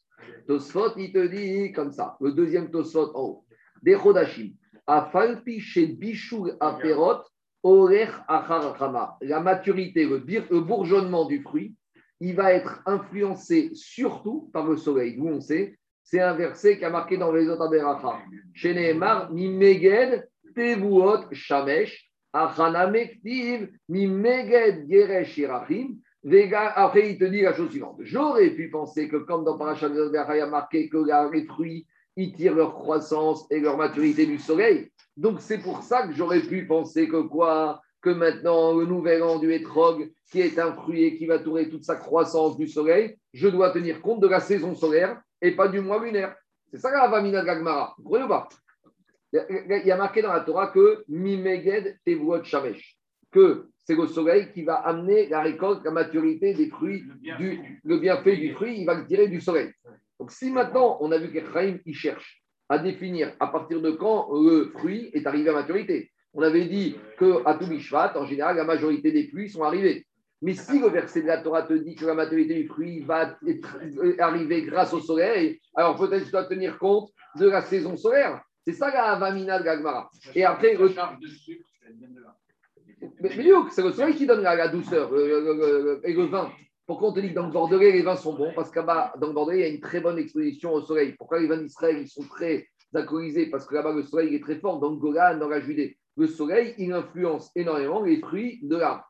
[0.46, 2.16] Tosot, il te dit comme ça.
[2.20, 3.44] Le deuxième Tosot en haut.
[3.82, 4.52] Des Chodashim.
[4.86, 7.22] Afalpi chez Bishou Aperot,
[7.62, 9.16] Orech Acharachama.
[9.20, 11.74] La maturité, le bourgeonnement du fruit
[12.20, 15.16] il va être influencé surtout par le soleil.
[15.16, 18.18] D'où on sait, c'est un verset qui a marqué dans les autres Aberacha.
[18.52, 25.96] Chez Nehemar, Mimeged Tevuot Shamesh, Achanamektiv, Mimeged Geresh Irachim.
[26.74, 27.96] Après, il te dit la chose suivante.
[28.00, 30.98] J'aurais pu penser que, comme dans Parashat il y a marqué que
[31.32, 34.90] les fruits, ils tirent leur croissance et leur maturité du soleil.
[35.16, 37.80] Donc c'est pour ça que j'aurais pu penser que quoi?
[38.02, 41.68] Que maintenant, le nouvel an du hétrog, qui est un fruit et qui va tourner
[41.68, 45.68] toute sa croissance du soleil, je dois tenir compte de la saison solaire et pas
[45.68, 46.34] du mois lunaire.
[46.70, 47.94] C'est ça la Vamina Gagmara.
[47.98, 48.48] Vous comprenez ou pas?
[49.32, 52.96] Il y a marqué dans la Torah que Mimeged Tevuot Shamesh,
[53.30, 57.02] que c'est le soleil qui va amener la récolte, la maturité des fruits,
[57.40, 59.72] du, le bienfait du fruit, il va le tirer du soleil.
[60.20, 64.28] Donc si maintenant on a vu qu'Ephraim, il cherche à définir à partir de quand
[64.32, 66.12] le fruit est arrivé à maturité.
[66.34, 70.06] On avait dit qu'à Toubishvat, en général, la majorité des pluies sont arrivées.
[70.40, 73.36] Mais si le verset de la Torah te dit que la maturité du fruit va
[74.20, 78.40] arriver grâce au soleil, alors peut-être tu dois tenir compte de la saison solaire.
[78.64, 80.08] C'est ça la Avamina de Gagmara.
[80.32, 80.94] Et après, le...
[83.20, 83.30] Mais,
[83.70, 86.50] c'est le soleil qui donne la, douceur et le vin.
[86.86, 88.52] Pourquoi on te dit que dans le Bordelais, les vins sont bons?
[88.54, 91.14] Parce que bas dans le Bordelais, il y a une très bonne exposition au soleil.
[91.16, 93.46] Pourquoi les vins d'Israël, ils sont très alcoolisés?
[93.46, 94.80] Parce que là-bas, le soleil est très fort.
[94.80, 99.04] Dans le Golan, dans la Judée, le soleil, il influence énormément les fruits de l'arbre.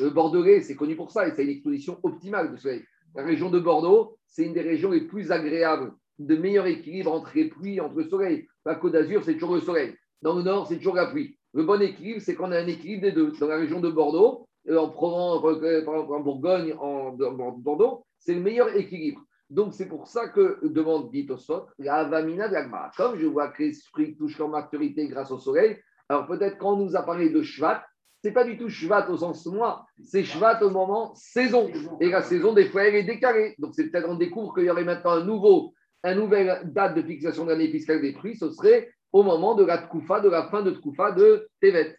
[0.00, 2.84] Le Bordelais, c'est connu pour ça et c'est une exposition optimale de soleil.
[3.14, 7.32] La région de Bordeaux, c'est une des régions les plus agréables, de meilleur équilibre entre
[7.34, 8.46] les pluies, entre le soleil.
[8.64, 9.94] La Côte d'Azur, c'est toujours le soleil.
[10.22, 11.36] Dans le nord, c'est toujours la pluie.
[11.54, 13.30] Le bon équilibre, c'est qu'on a un équilibre des deux.
[13.38, 18.40] Dans la région de Bordeaux, euh, en Provence, euh, en Bourgogne, en, Bordeaux, c'est le
[18.40, 19.22] meilleur équilibre.
[19.50, 22.90] Donc, c'est pour ça que demande dit Sot, la Avamina de l'Agmara.
[22.96, 26.96] Comme je vois que l'esprit touche leur maturité grâce au soleil, alors peut-être quand nous
[26.96, 27.84] a parlé de Shvat,
[28.20, 31.70] c'est pas du tout Shvat au sens mois, c'est Shvat au moment saison.
[32.00, 33.54] Et la saison, des fois, elle est décalée.
[33.58, 37.02] Donc, c'est peut-être on découvre qu'il y aurait maintenant un nouveau, un nouvelle date de
[37.02, 40.48] fixation de l'année fiscale des prix, ce serait au moment de la Tkoufa, de la
[40.48, 41.96] fin de Tkoufa de Tevet.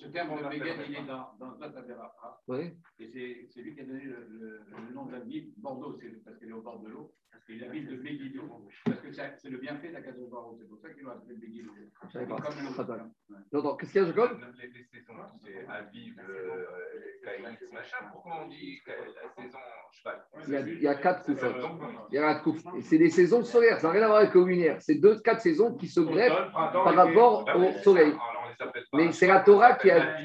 [0.00, 2.40] Ce terme de Megan, il est dans, dans Tatavera.
[2.48, 2.72] Oui.
[2.98, 6.38] Et c'est lui qui a donné le, le, le nom de la ville, Bordeaux, parce
[6.38, 7.12] qu'elle est au bord de l'eau.
[7.46, 8.42] C'est la ville de Megiddo,
[8.84, 10.56] parce que c'est le bienfait de la case de Bordeaux.
[10.60, 11.36] C'est pour ça qu'ils l'ont appelé.
[13.52, 13.76] J'entends.
[13.76, 14.38] Qu'est-ce qu'il y a, Jacob?
[14.56, 16.16] Les saisons, c'est Aviv,
[17.72, 17.96] machin.
[18.12, 19.58] Pourquoi on dit la saison
[19.92, 20.24] cheval?
[20.46, 21.52] Il y, a, quatre koufas.
[22.10, 22.70] Il y a quatre koufas.
[22.82, 24.80] C'est des saisons solaires, ça n'a rien à voir avec le lunaire.
[24.80, 28.14] C'est deux, quatre saisons qui se greffent par rapport au soleil.
[28.92, 30.16] Mais c'est la Torah qui a.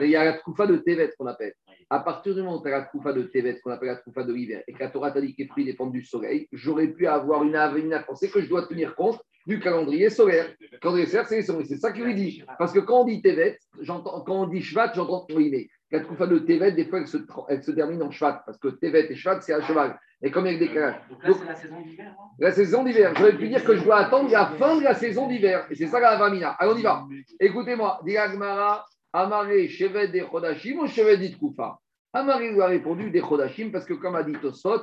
[0.00, 1.54] Il y a la Troufa de Tevet qu'on appelle.
[1.88, 4.24] À partir du moment où tu as la Troufa de Tevet, qu'on appelle la Troufa
[4.24, 6.88] de l'hiver, et que la Torah t'a dit que les prix dépendent du soleil, j'aurais
[6.88, 10.52] pu avoir une avenir à penser que je dois tenir compte du calendrier solaire.
[10.60, 12.42] Le calendrier solaire, c'est C'est ça qu'il lui dit.
[12.58, 16.26] Parce que quand on dit Tevet, quand on dit Shvat, j'entends oui, mais la Troufa
[16.26, 17.18] de Tevet, des fois, elle se,
[17.48, 18.42] elle se termine en Shvat.
[18.44, 19.98] Parce que Tevet et Shvat, c'est à cheval.
[20.22, 20.96] Et comme il y a des décalages.
[21.10, 22.16] Donc là, c'est la saison d'hiver.
[22.18, 23.14] Hein la saison d'hiver.
[23.16, 25.66] J'aurais pu dire que je dois attendre la fin de la saison d'hiver.
[25.70, 26.50] Et c'est ça la Vamina.
[26.58, 27.04] Allez, on y va.
[27.38, 28.00] Écoutez-moi.
[28.04, 31.78] Diagmara, Amaré, Chevet des Chodashim ou Chevet dit Koufa
[32.12, 34.82] Amaré lui a répondu des Chodashim parce que, comme a dit Tosot,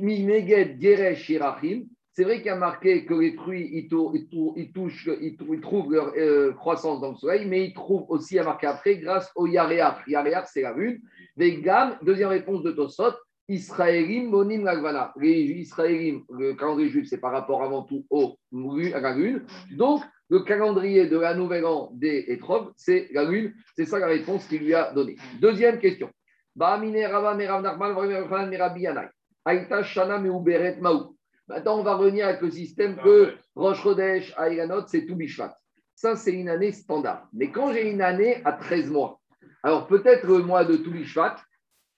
[0.00, 5.92] Meged Geresh Shirachim, c'est vrai qu'il a marqué que les fruits, ils, touchent, ils, trouvent
[5.92, 9.48] leur euh, croissance dans le soleil, mais ils trouvent aussi à marquer après grâce au
[9.48, 10.06] Yareach.
[10.06, 11.00] Yareach, c'est la lune.
[11.36, 13.14] Des gammes, deuxième réponse de Tosot,
[13.48, 15.12] Israélim Monim Lagvana.
[15.20, 18.36] Israélim, le calendrier juif, c'est par rapport avant tout au,
[18.94, 19.14] à.
[19.72, 23.54] Donc, le calendrier de la nouvelle an des Etrog, c'est la lune.
[23.76, 25.16] C'est ça la réponse qu'il lui a donnée.
[25.40, 26.10] Deuxième question.
[31.48, 35.56] Maintenant, on va revenir avec le système que Rosh Chodesh, Aïlanot, c'est tout Bishvat.
[35.94, 37.28] Ça, c'est une année standard.
[37.32, 39.20] Mais quand j'ai une année à 13 mois,
[39.62, 41.36] alors peut-être le mois de Toubishvat,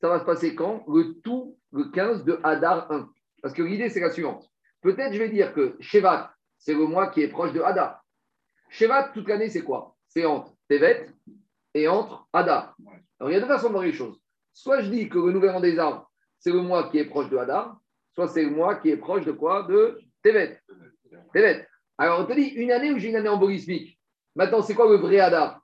[0.01, 0.85] ça va se passer quand?
[0.89, 3.09] Le tout, le 15 de Hadar 1.
[3.43, 4.51] Parce que l'idée, c'est la suivante.
[4.83, 8.05] Peut-être je vais dire que Shevat, c'est le mois qui est proche de Hadar.
[8.69, 9.97] Shevat, toute l'année, c'est quoi?
[10.09, 11.09] C'est entre Tevet
[11.75, 12.77] et entre Hadar.
[13.19, 14.21] Alors, il y a deux façons de voir les choses.
[14.53, 17.31] Soit je dis que le nouvel an des arbres, c'est le mois qui est proche
[17.31, 17.79] de Hadar,
[18.17, 20.59] soit c'est le mois qui est proche de quoi De Tevet.
[21.33, 21.69] Tevet.
[21.99, 23.99] Alors, on te dit une année où j'ai une année embolismique.
[24.35, 25.61] Maintenant, c'est quoi le vrai Hadar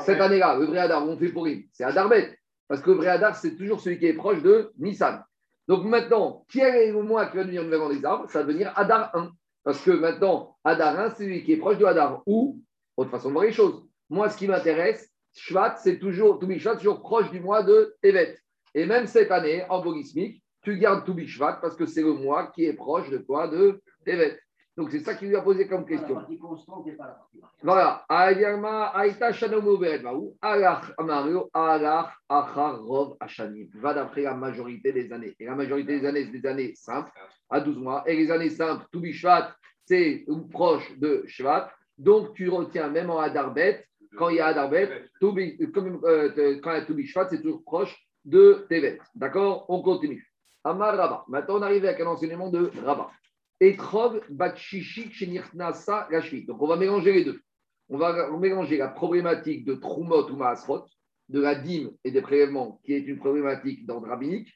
[0.00, 2.38] Cette année-là, le vrai Hadar, on fait pour c'est Hadar Bet.
[2.68, 5.22] Parce que le vrai Hadar, c'est toujours celui qui est proche de Nissan.
[5.66, 8.72] Donc maintenant, qui est le mois qui va devenir an des arbres Ça va devenir
[8.76, 9.30] Hadar 1.
[9.64, 12.22] Parce que maintenant, Hadar 1, c'est celui qui est proche de Hadar.
[12.26, 12.60] Ou,
[12.96, 13.84] autre façon de voir les choses.
[14.08, 18.38] Moi, ce qui m'intéresse, Shvat, c'est toujours, Shvat, toujours proche du mois de Tevet.
[18.74, 22.66] Et même cette année, en bogismique, tu gardes Shvat parce que c'est le mois qui
[22.66, 24.38] est proche de quoi De Tevet.
[24.76, 26.14] Donc c'est ça qu'il lui a posé comme question.
[26.14, 28.04] La partie constante pas la partie Voilà.
[33.74, 35.34] Va d'après la majorité des années.
[35.40, 37.10] Et la majorité des années, c'est des années simples,
[37.50, 38.04] à 12 mois.
[38.06, 41.72] Et les années simples, Toubishvat, c'est proche de Shvat.
[41.96, 43.84] Donc tu retiens même en Adarbet,
[44.16, 45.38] quand il y a Adarbet, comme,
[46.04, 49.00] euh, quand il y a Toubishvat, c'est toujours proche de Tevet.
[49.16, 49.64] D'accord?
[49.68, 50.27] On continue.
[50.64, 51.24] Amar Rabba.
[51.28, 53.10] Maintenant, on arrive avec un enseignement de Rabba.
[53.60, 56.46] Etrog Batshishik Shenirnasa Rashvit.
[56.46, 57.40] Donc, on va mélanger les deux.
[57.88, 60.84] On va mélanger la problématique de Trumot ou Maasrot,
[61.28, 64.52] de la dîme et des prélèvements, qui est une problématique d'ordre rabbinique,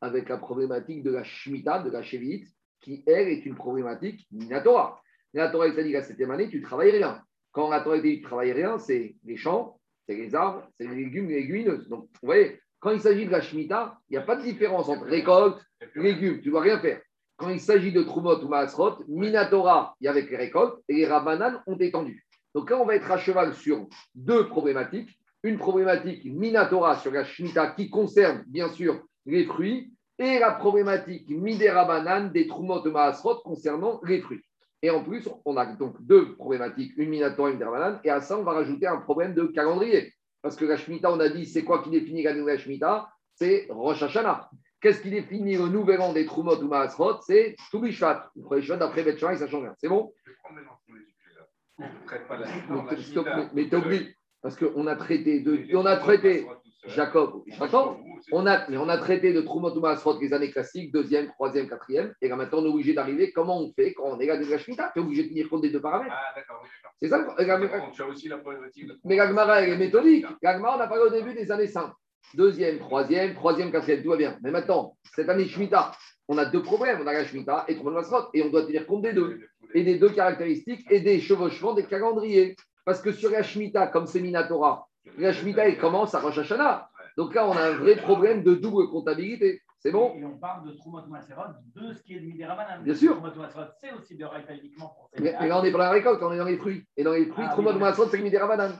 [0.00, 2.46] avec la problématique de la Shemitah, de la Shevite,
[2.80, 5.00] qui, elle, est une problématique Minatora.
[5.32, 7.22] La Torah t'a dit la septième année, tu ne travailles rien.
[7.52, 10.86] Quand la Torah dit tu ne travailles rien, c'est les champs, c'est les arbres, c'est
[10.86, 11.88] les légumes, les légumineuses.
[11.88, 14.88] Donc, vous voyez, quand il s'agit de la Shemitah, il n'y a pas de différence
[14.88, 15.60] entre récolte,
[15.94, 17.00] légumes, tu ne dois rien faire.
[17.36, 21.06] Quand il s'agit de Trumot ou Maasrot, Minatora, il y avait les récoltes et les
[21.06, 22.24] Rabanan ont étendu.
[22.54, 25.10] Donc là, on va être à cheval sur deux problématiques.
[25.42, 31.28] Une problématique Minatora sur la Shemitah qui concerne bien sûr les fruits et la problématique
[31.28, 34.42] Midera des Trumot ou Maasrot concernant les fruits.
[34.80, 38.20] Et en plus, on a donc deux problématiques, une Minatora et une Midera Et à
[38.22, 40.14] ça, on va rajouter un problème de calendrier.
[40.46, 43.08] Parce que la Shemitah, on a dit, c'est quoi qui définit la nouvelle Shemitah?
[43.34, 44.48] C'est Rosh Hashanah.
[44.80, 47.20] Qu'est-ce qui définit le nouvel an des Trumot ou Maasrot?
[47.22, 48.30] C'est Toubishvat.
[48.36, 49.74] Le premier Shvat d'après Bet ça change rien.
[49.78, 50.14] C'est bon?
[53.54, 55.66] Mais t'as oublié, parce qu'on a traité de.
[55.76, 56.46] On a traité.
[56.84, 57.42] Jacob,
[58.32, 61.68] on a, mais on a traité de Trumot ou Maasrot les années classiques, deuxième, troisième,
[61.68, 63.32] quatrième, et là maintenant on est obligé d'arriver.
[63.32, 65.48] Comment on fait quand on est là de la Shemitah Tu es obligé de tenir
[65.48, 66.14] compte des deux paramètres.
[66.16, 66.68] Ah, d'accord, oui,
[67.00, 67.26] C'est ça
[67.92, 68.90] Tu as aussi la problématique.
[69.04, 70.26] Mais elle est méthodique.
[70.42, 71.90] La Gemara, on a parlé au début des années 5
[72.34, 74.38] deuxième, troisième, troisième, quatrième, tout va bien.
[74.42, 75.92] Mais maintenant, cette année Shemitah,
[76.28, 77.00] on a deux problèmes.
[77.02, 79.40] On a la Shemitah et Trumot Masrot, et on doit tenir compte des deux.
[79.74, 82.56] Et des deux caractéristiques et des chevauchements des calendriers.
[82.84, 86.88] Parce que sur la Shemitah, comme c'est Minatora, la Shemitah, elle commence à Rosh Hashanah.
[87.16, 89.62] Donc là, on a un vrai problème de double comptabilité.
[89.78, 90.14] C'est bon?
[90.16, 92.82] Et on parle de Trumot Masrot, de ce qui est de Midirabanan.
[92.82, 93.12] Bien sûr.
[93.16, 95.84] Trumot Masrot, c'est aussi de Raïta uniquement pour mais, mais, là, on est pas dans
[95.84, 96.84] la récolte, on est dans les fruits.
[96.96, 98.72] Et dans les fruits, ah, Trumot Masrot, c'est Midirabanan.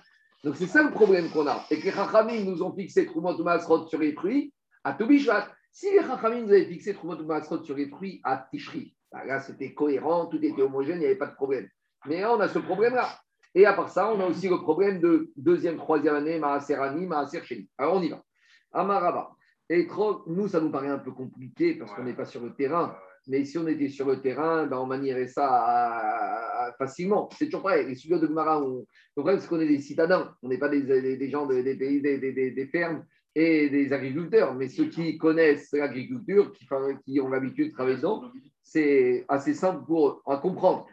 [0.45, 1.65] Donc c'est ça le problème qu'on a.
[1.71, 4.53] Et que les Chachamim nous ont fixé Trumot Masrot sur les fruits
[4.85, 5.49] à Toubishvat.
[5.73, 9.41] Si les Chachamim nous avaient fixé Trumot Masrot sur les fruits à Tishri, bah, là
[9.41, 11.69] c'était cohérent, tout était homogène, il n'y avait pas de problème.
[12.07, 13.09] Mais là, on a ce problème-là.
[13.57, 17.43] Et à part ça, on a aussi le problème de deuxième, troisième année, Maaserani, Maaser
[17.43, 17.67] Sheni.
[17.79, 18.23] Alors on y va.
[18.71, 19.31] Amaraba.
[19.71, 22.55] Et trop, nous, ça nous paraît un peu compliqué parce qu'on n'est pas sur le
[22.55, 22.95] terrain.
[23.29, 27.31] Mais si on était sur le terrain, ben on manierait ça facilement.
[27.33, 27.87] C'est toujours pareil.
[27.87, 28.85] Les sujets de Gmara, on...
[29.17, 30.35] le problème, c'est qu'on est des citadins.
[30.43, 34.55] On n'est pas des, des, gens des pays, des, des, fermes et des agriculteurs.
[34.55, 36.67] Mais ceux qui connaissent l'agriculture, qui,
[37.07, 38.31] qui, ont l'habitude de travailler dedans,
[38.63, 40.87] c'est assez simple pour à comprendre.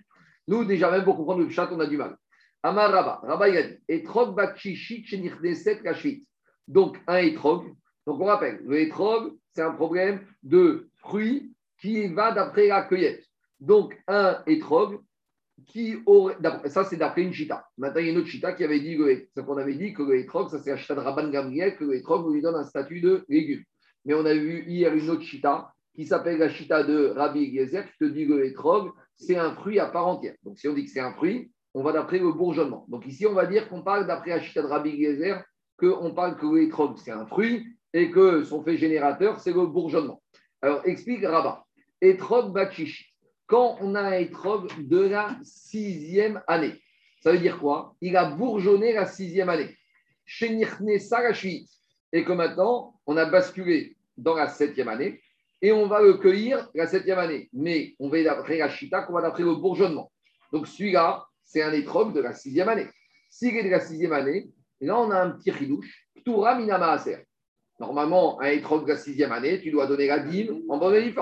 [0.48, 2.16] Nous, déjà, même pour comprendre le chat, on a du mal.
[2.64, 4.40] Amar Rabba, Rabba il a dit Etrog
[6.68, 7.66] Donc, un etrog.
[8.08, 13.26] Donc, on rappelle, le etrog, c'est un problème de fruits qui va d'après la cueillette.
[13.60, 15.02] Donc, un étrog
[15.68, 16.38] qui aurait.
[16.68, 17.68] Ça, c'est d'après une chita.
[17.78, 20.20] Maintenant, il y a une autre chita qui avait dit qu'on avait dit que le
[20.20, 23.02] étrog, ça c'est la chita de Rabban Gamriel, que le étrog lui donne un statut
[23.02, 23.64] de légume.
[24.06, 27.86] Mais on a vu hier une autre chita qui s'appelle la chita de Rabbi Eliezer,
[27.92, 30.36] qui te dit que l'étrog, c'est un fruit à part entière.
[30.44, 32.86] Donc, si on dit que c'est un fruit, on va d'après le bourgeonnement.
[32.88, 35.44] Donc, ici, on va dire qu'on parle d'après la chita de Rabbi Eliezer,
[35.78, 40.22] qu'on parle que l'étrog, c'est un fruit et que son fait générateur, c'est le bourgeonnement.
[40.62, 41.64] Alors, explique Rabat.
[42.02, 43.14] Etrog Bachish.
[43.48, 46.82] Quand on a un Etrog de la sixième année,
[47.22, 47.96] ça veut dire quoi?
[48.02, 49.78] Il a bourgeonné la sixième année.
[52.12, 55.22] Et que maintenant, on a basculé dans la septième année
[55.62, 57.50] et on va le cueillir la septième année.
[57.54, 58.70] Mais on va d'après la
[59.04, 60.12] qu'on va d'après le bourgeonnement.
[60.52, 62.88] Donc celui-là, c'est un étrog de la sixième année.
[63.30, 64.50] S'il est de la sixième année,
[64.82, 66.98] là on a un petit ridouche, Ptura Minama
[67.80, 71.14] Normalement, un étrog de la sixième année, tu dois donner la dîme en bonne et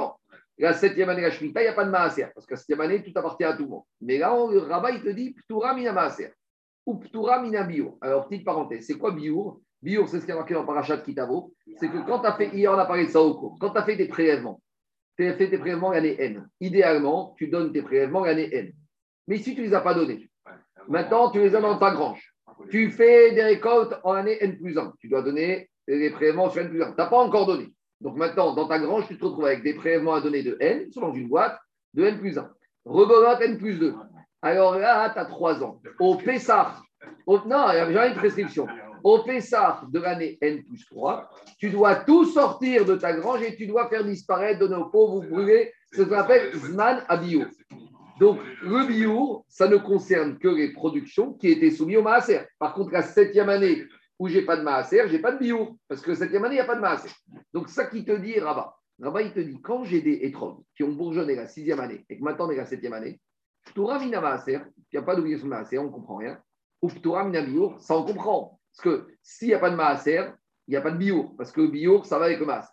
[0.63, 2.81] la septième année, la Shemitah, il n'y a pas de maaser, parce que la septième
[2.81, 3.83] année, tout appartient à tout le monde.
[3.99, 6.31] Mais là, le rabat, il te dit Ptura mina maaser,
[6.85, 7.97] ou Ptura mina biur.
[7.99, 9.59] Alors, petite parenthèse, c'est quoi biur?
[9.81, 11.53] Biur, c'est ce qui est marqué dans Parachat Kitavo.
[11.77, 13.71] C'est que quand tu as fait, hier on a parlé de ça au cours, quand
[13.71, 14.61] tu as fait des prélèvements,
[15.17, 16.47] tu as fait tes prélèvements l'année N.
[16.59, 18.71] Idéalement, tu donnes tes prélèvements l'année N.
[19.27, 20.29] Mais si tu ne les as pas donnés,
[20.87, 22.33] maintenant tu les as dans ta grange.
[22.69, 24.93] Tu fais des récoltes en année N plus 1.
[24.99, 26.91] Tu dois donner les prélèvements sur N plus 1.
[26.91, 27.73] Tu n'as pas encore donné.
[28.01, 30.91] Donc maintenant, dans ta grange, tu te retrouves avec des prélèvements à donner de N,
[30.91, 31.57] selon une boîte,
[31.93, 32.49] de N plus 1.
[32.85, 33.93] Rebolote N plus 2.
[34.41, 35.79] Alors là, tu as 3 ans.
[35.99, 36.75] Au Pessah,
[37.27, 38.67] non, il n'y a jamais une prescription.
[39.03, 41.29] Au Pessah de l'année N plus 3,
[41.59, 45.21] tu dois tout sortir de ta grange et tu dois faire disparaître, donner aux pauvres,
[45.21, 47.45] brûler ce qu'on appelle Zman Abio.
[48.21, 52.41] Donc, le bio, ça ne concerne que les productions qui étaient soumises au Maaser.
[52.59, 53.83] Par contre, la septième année
[54.19, 56.61] où j'ai pas de maaser, j'ai pas de bio, parce que septième année, il n'y
[56.61, 57.09] a pas de maaser.
[57.51, 60.83] Donc, ça qui te dit, Rabat, Rabat, il te dit, quand j'ai des étrogues qui
[60.83, 63.19] ont bourgeonné la sixième année et que maintenant on est la septième année,
[63.65, 66.39] Ptura mina maaser, il n'y a pas d'obligation de maaser, on ne comprend rien.
[66.83, 68.59] Ou Ptura mina bio, ça on comprend.
[68.69, 70.29] Parce que s'il n'y a pas de maaser,
[70.67, 72.69] il n'y a pas de bio, parce que le bio, ça va avec le maaser.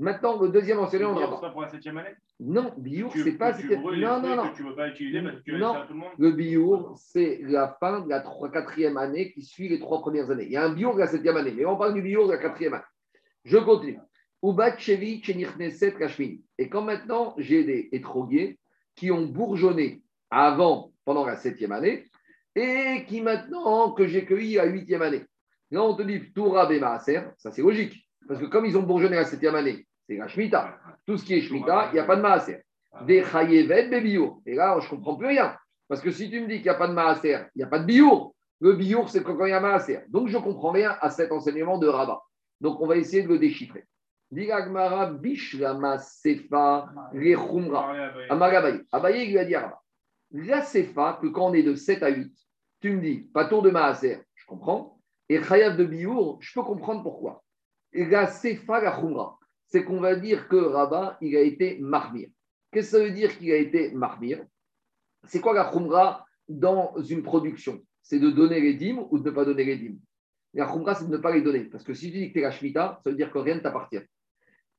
[0.00, 2.14] Maintenant, le deuxième enseignement, on C'est pas pour la septième année?
[2.40, 3.52] Non, biour, c'est pas.
[3.52, 4.50] tu c'était- brûles Non, non, non.
[4.50, 5.74] que tu ne veux pas utiliser parce que tu veux Non.
[5.74, 9.68] à tout le monde Le biour, c'est la fin de la quatrième année qui suit
[9.68, 10.46] les trois premières années.
[10.46, 12.32] Il y a un biour de la septième année, mais on parle du biour de
[12.32, 12.84] la quatrième année.
[13.44, 13.98] Je continue.
[16.58, 18.58] Et quand maintenant j'ai des étroguiers
[18.96, 22.06] qui ont bourgeonné avant, pendant la septième année,
[22.54, 25.24] et qui maintenant que j'ai cueilli à la huitième année.
[25.70, 28.08] Là, on te dit Toura Maaser, ça c'est logique.
[28.26, 30.76] Parce que comme ils ont bourgeonné la septième année, c'est la Shemitah.
[31.06, 32.64] Tout ce qui est Shemitah, il n'y a pas de Maaser.
[33.06, 34.42] Des Chayevet, des Biour.
[34.44, 35.56] Et là, je ne comprends plus rien.
[35.88, 37.68] Parce que si tu me dis qu'il n'y a pas de Maaser, il n'y a
[37.68, 38.34] pas de Biour.
[38.60, 40.00] Le Biour, c'est quand il y a Maaser.
[40.08, 42.20] Donc, je ne comprends rien à cet enseignement de Rabat.
[42.60, 43.86] Donc, on va essayer de le déchiffrer.
[44.32, 47.82] Diragmara Bishlama Sefa Rechumra.
[47.82, 48.26] Parler à Baye.
[48.30, 48.54] Amar
[48.92, 49.26] Abaye.
[49.26, 49.80] Il lui a dit Rabat.
[50.32, 52.32] La Sefa, que quand on est de 7 à 8,
[52.80, 55.00] tu me dis, pas tour de Maaser, je comprends.
[55.28, 57.44] Et Chayav de Biour, je peux comprendre pourquoi.
[57.92, 59.39] La Sefa, la Khumra,
[59.70, 62.28] c'est qu'on va dire que Rabat, il a été marmir.
[62.72, 64.44] Qu'est-ce que ça veut dire qu'il a été marmir
[65.24, 67.80] C'est quoi la Khumra dans une production?
[68.02, 69.98] C'est de donner les dîmes ou de ne pas donner les dîmes?
[70.54, 71.64] La Khumra, c'est de ne pas les donner.
[71.64, 73.54] Parce que si tu dis que tu es la Shemitah, ça veut dire que rien
[73.54, 74.00] ne t'appartient.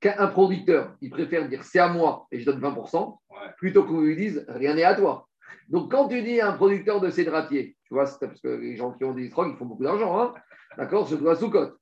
[0.02, 3.38] Qu'un producteur, il préfère dire c'est à moi et je donne 20%, Ouais.
[3.58, 5.28] plutôt qu'on lui dise rien n'est à toi.
[5.70, 8.76] Donc, quand tu dis à un producteur de cédratier, tu vois, c'est parce que les
[8.76, 10.34] gens qui ont des drogues, ils font beaucoup d'argent, hein
[10.78, 11.78] d'accord, surtout à Soukot.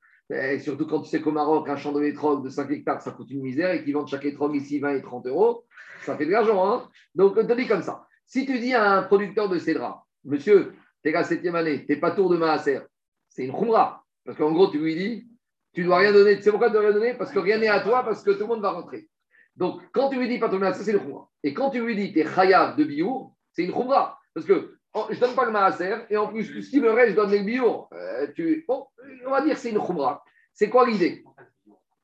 [0.59, 3.31] Surtout quand tu sais qu'au Maroc, un champ de pétrole de 5 hectares, ça coûte
[3.31, 5.65] une misère et qu'ils vendent chaque étrog ici 20 et 30 euros,
[6.03, 6.71] ça fait de l'argent.
[6.71, 8.05] Hein Donc, on te dit comme ça.
[8.27, 12.11] Si tu dis à un producteur de cédra, monsieur, t'es la septième année, t'es pas
[12.11, 12.81] tour de Maaser,
[13.29, 14.03] c'est une khumra.
[14.23, 15.27] Parce qu'en gros, tu lui dis,
[15.73, 16.37] tu dois rien donner.
[16.37, 17.13] Tu sais pourquoi tu dois rien donner?
[17.15, 19.09] Parce que rien n'est à toi, parce que tout le monde va rentrer.
[19.55, 21.27] Donc, quand tu lui dis pas tour de Maaser, c'est une khumra.
[21.43, 24.19] Et quand tu lui dis t'es chayav de biour, c'est une khumra.
[24.35, 27.15] Parce que oh, je donne pas le Maaser, et en plus, qui me reste, je
[27.15, 27.89] donne le biour.
[27.93, 28.27] Euh,
[28.67, 30.23] on va dire c'est une khumra.
[30.53, 31.23] C'est quoi l'idée?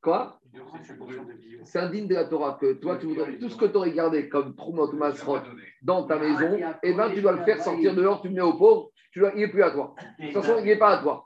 [0.01, 0.39] Quoi?
[1.65, 3.91] C'est un digne de la Torah que toi, tu voudrais, tout ce que tu aurais
[3.91, 5.39] gardé comme Trumot ou Masrot
[5.81, 8.53] dans ta maison, eh ben, tu dois le faire sortir dehors, tu le mets au
[8.53, 9.95] pauvre, tu dois, il n'est plus à toi.
[10.19, 11.25] De toute façon, il n'est pas à toi.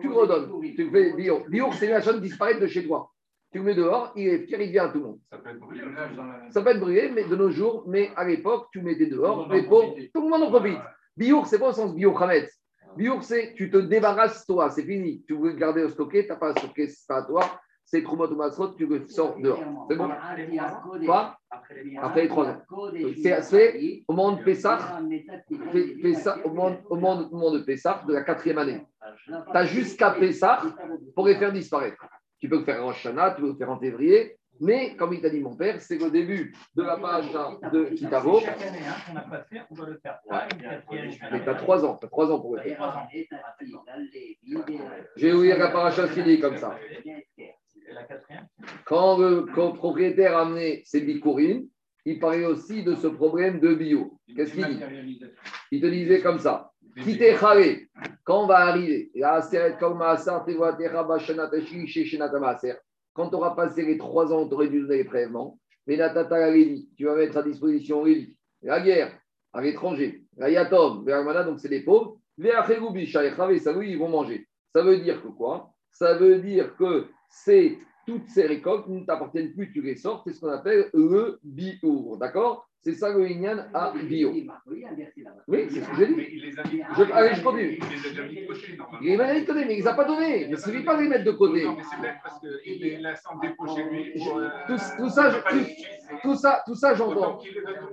[0.00, 0.60] Tu le redonnes.
[0.74, 1.48] Tu fais biour.
[1.48, 3.10] Biour, c'est la chose disparaître de chez toi.
[3.52, 5.18] Tu le mets dehors, il est fier, il vient à tout le monde.
[5.28, 5.82] Ça peut être brûlé.
[6.50, 9.52] Ça peut être brûlé, mais de nos jours, mais à l'époque, tu le mettais dehors,
[9.52, 10.78] les pauvres, tout le monde en profite.
[11.16, 12.50] Biour, c'est pas au sens bio Hametz.
[12.96, 15.24] Biour, c'est tu te débarrasses toi, c'est fini.
[15.26, 17.42] Tu veux le garder au stocké, tu n'as pas à stocker, c'est pas à toi.
[17.84, 19.86] C'est Trumot ou Masrot, tu le sors dehors.
[19.90, 20.08] C'est bon
[21.04, 22.62] Quoi Après les trois ans.
[23.12, 25.02] C'est au moment de Pessah,
[26.44, 28.86] au moment, au de Pessah, de la quatrième année.
[29.26, 30.62] Tu as jusqu'à Pessah
[31.16, 32.00] pour les faire disparaître.
[32.40, 35.20] Tu peux le faire en Shana, tu peux le faire en février, mais comme il
[35.20, 37.30] t'a dit mon père, c'est le début de la page
[37.72, 38.40] de Kitavo.
[38.40, 40.20] Chaque année, hein, qu'on n'a pas fait, on doit le faire.
[41.32, 43.08] Mais tu as trois ans, tu as trois ans pour le faire.
[45.16, 46.78] Vous lire la paracha qui dit comme ça.
[48.84, 51.66] Quand le, quand le propriétaire a amené ses bikourines,
[52.04, 54.18] il parlait aussi de ce problème de bio.
[54.34, 54.80] Qu'est-ce qu'il dit?
[55.70, 56.70] Il te disait comme ça.
[58.24, 59.10] Quand on va arriver,
[63.12, 65.58] quand tu auras passé les trois ans, tu aurais dû donner les prélèvements.
[65.86, 68.04] Mais la Tata la Lévi, tu vas mettre à disposition
[68.62, 69.18] la guerre,
[69.52, 72.18] à l'étranger, la Yatom, donc c'est les pauvres.
[72.38, 72.50] Les
[73.58, 74.46] Saoui, ils vont manger.
[74.74, 75.72] Ça veut dire que quoi?
[75.90, 77.08] Ça veut dire que
[78.06, 82.16] toutes ces récoltes ne t'appartiennent plus, tu les sors, c'est ce qu'on appelle le bio.
[82.16, 82.69] D'accord?
[82.82, 84.32] C'est ça le Inyan à bio.
[85.46, 86.82] Oui, c'est ce que j'ai dit.
[86.96, 87.78] Je- allez, je continue.
[87.78, 89.00] Il les a déjà mis de côté, normalement.
[89.02, 90.42] Il m'a dit de côté, mais il ne les a pas donnés.
[90.44, 91.64] Il ne suffit pas de les mettre de côté.
[91.64, 94.12] Non, mais c'est bête parce qu'il les laisse en dépôt chez lui.
[94.14, 94.40] pour,
[96.22, 97.38] Tout, ça, tout, j'entends.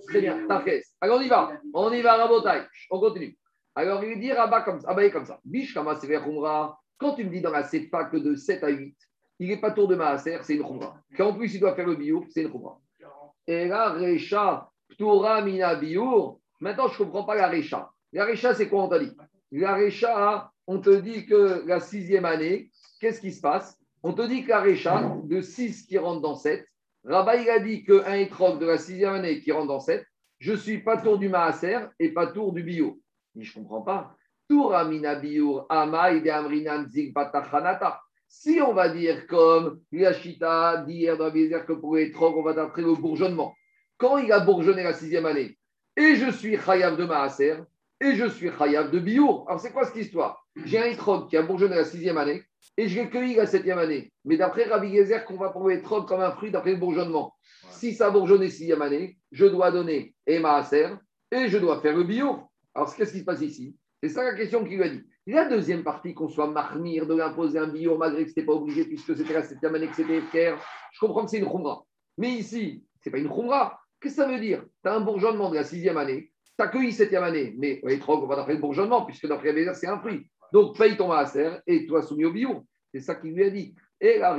[0.07, 0.83] Très bien, t'inquiète.
[1.01, 1.51] Alors on y va.
[1.73, 2.61] On y va, Rabotai.
[2.89, 3.37] On continue.
[3.75, 4.89] Alors il dit Rabat comme ça.
[4.89, 5.39] Abaye comme ça.
[5.43, 6.79] Bish Kama Sever Khumra.
[6.97, 8.95] Quand tu me dis dans la Sefa que de 7 à 8,
[9.39, 10.95] il n'est pas tour de Maaser, c'est une Khumra.
[11.15, 12.79] Qu'en plus il doit faire le bio, c'est une Khumra.
[13.45, 16.39] Et là, Recha, Ptura Mina Biour.
[16.59, 17.91] Maintenant, je ne comprends pas la Recha.
[18.13, 19.11] La Recha, c'est quoi on t'a dit
[19.51, 23.77] La Recha, on te dit que la sixième année, qu'est-ce qui se passe?
[24.03, 26.65] On te dit que la Recha, de 6 qui rentre dans 7,
[27.03, 30.05] Rabat, il a dit qu'un étrog de la sixième année qui rentre dans 7,
[30.39, 32.99] je suis pas tour du Maaser et pas tour du bio.
[33.35, 34.15] Mais je ne comprends pas.
[34.49, 34.55] Si
[38.61, 43.53] on va dire comme Yashita d'hier dans que pour les on va d'après le bourgeonnement.
[43.97, 45.57] Quand il a bourgeonné la sixième année,
[45.95, 47.55] et je suis Chayav de Maaser,
[47.99, 49.45] et je suis Chayav de Biour.
[49.47, 50.45] Alors c'est quoi cette histoire?
[50.65, 52.43] J'ai un étrog qui a bourgeonné la sixième année,
[52.77, 54.11] et je l'ai cueilli la septième année.
[54.23, 57.35] Mais d'après Rabbi Gezer, qu'on va les trocs comme un fruit d'après le bourgeonnement.
[57.71, 60.89] Si ça a bourgeonné sixième année, je dois donner et Maaser,
[61.31, 62.43] et je dois faire le bio.
[62.75, 63.75] Alors qu'est-ce qui se passe ici?
[64.03, 65.01] C'est ça la question qu'il lui a dit.
[65.25, 68.53] La deuxième partie, qu'on soit marmire de l'imposer un bio malgré que ce n'était pas
[68.53, 70.61] obligé puisque c'était la septième année que c'était FKR,
[70.93, 71.83] je comprends que c'est une khumra.
[72.19, 73.79] Mais ici, ce n'est pas une khumra.
[73.99, 74.63] Qu'est-ce que ça veut dire?
[74.83, 78.13] Tu as un bourgeonnement de la sixième année, tu as cueilli septième année, mais on
[78.13, 80.29] on va d'après le bourgeonnement puisque d'après les c'est un fruit.
[80.53, 82.65] Donc paye ton maaser et toi soumis au bio.
[82.93, 83.75] C'est ça qu'il lui a dit.
[83.99, 84.37] Et la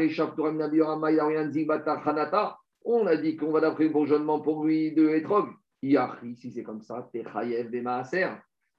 [2.85, 5.51] on a dit qu'on va d'après le bourgeonnement pour lui de Etrog.
[5.83, 8.29] Si c'est comme ça, t'es chayev maaser.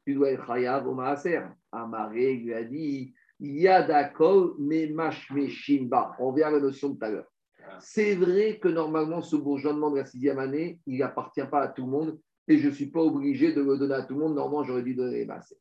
[0.05, 1.41] Tu dois être chayav au maaser.
[1.71, 6.15] Amaré lui a dit Yadakol me shimba.
[6.19, 7.28] On vient à la notion de tout à l'heure.
[7.79, 11.85] C'est vrai que normalement, ce bourgeonnement de la sixième année, il n'appartient pas à tout
[11.85, 14.35] le monde et je ne suis pas obligé de le donner à tout le monde.
[14.35, 15.55] Normalement, j'aurais dû donner maaser.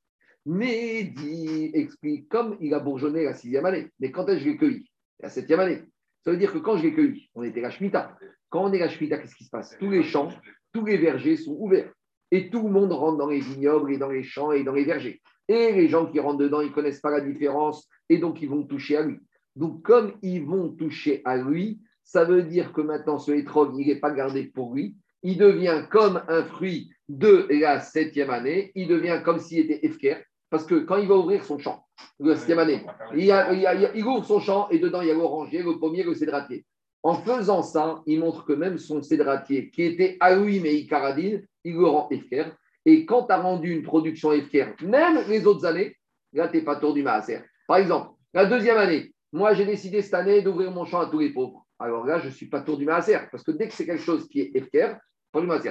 [0.46, 4.50] Mais dit, explique, comme il a bourgeonné la sixième année, mais quand est-ce que je
[4.50, 4.90] l'ai cueilli?
[5.20, 5.82] La septième année.
[6.24, 8.16] Ça veut dire que quand je l'ai cueilli, on était la Shemitah.
[8.48, 9.76] Quand on est la Shemitah, qu'est-ce qui se passe?
[9.78, 10.30] Tous les champs,
[10.72, 11.92] tous les vergers sont ouverts.
[12.30, 14.84] Et tout le monde rentre dans les vignobles et dans les champs et dans les
[14.84, 15.20] vergers.
[15.48, 18.48] Et les gens qui rentrent dedans, ils ne connaissent pas la différence et donc ils
[18.48, 19.18] vont toucher à lui.
[19.56, 23.86] Donc, comme ils vont toucher à lui, ça veut dire que maintenant, ce hétrog, il
[23.86, 24.96] n'est pas gardé pour lui.
[25.22, 28.72] Il devient comme un fruit de la septième année.
[28.74, 30.16] Il devient comme s'il était efker.
[30.48, 31.84] Parce que quand il va ouvrir son champ,
[32.18, 36.02] la septième année, il, ouvre son champ et dedans il y a l'oranger, le pommier,
[36.02, 36.64] le cédratier.
[37.02, 41.46] En faisant ça, il montre que même son cédratier, qui était à lui mais Icaradine,
[41.64, 42.46] il le rend efker.
[42.86, 45.94] Et quand tu as rendu une production efker, même les autres années,
[46.32, 47.40] là, tu n'es pas tour du maaser.
[47.66, 51.18] Par exemple, la deuxième année, moi j'ai décidé cette année d'ouvrir mon champ à tous
[51.18, 51.66] les pauvres.
[51.78, 54.02] Alors là, je ne suis pas tour du maaser, parce que dès que c'est quelque
[54.02, 54.94] chose qui est efker,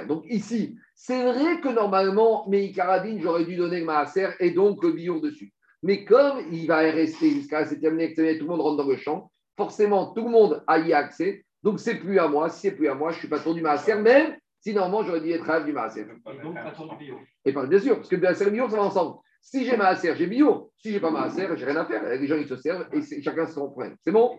[0.06, 4.92] donc ici, c'est vrai que normalement, Meikaradine, j'aurais dû donner le maaser et donc le
[4.92, 5.52] billon dessus.
[5.82, 8.96] Mais comme il va rester jusqu'à la septième année, tout le monde rentre dans le
[8.96, 11.44] champ, forcément, tout le monde a y accès.
[11.62, 12.48] Donc, c'est plus à moi.
[12.48, 15.02] Si c'est plus à moi, je ne suis pas tour du maaser, même si normalement,
[15.02, 16.02] j'aurais dû être du maaser.
[16.02, 17.18] Et donc, pas tour du bio.
[17.44, 19.18] Et pas, bien sûr, parce que maaser et bio, ça va ensemble.
[19.40, 20.70] Si j'ai maaser, j'ai bio.
[20.78, 22.08] Si j'ai pas maaser, j'ai rien à faire.
[22.08, 23.90] Les gens, ils se servent et chacun se reprend.
[24.02, 24.38] C'est bon?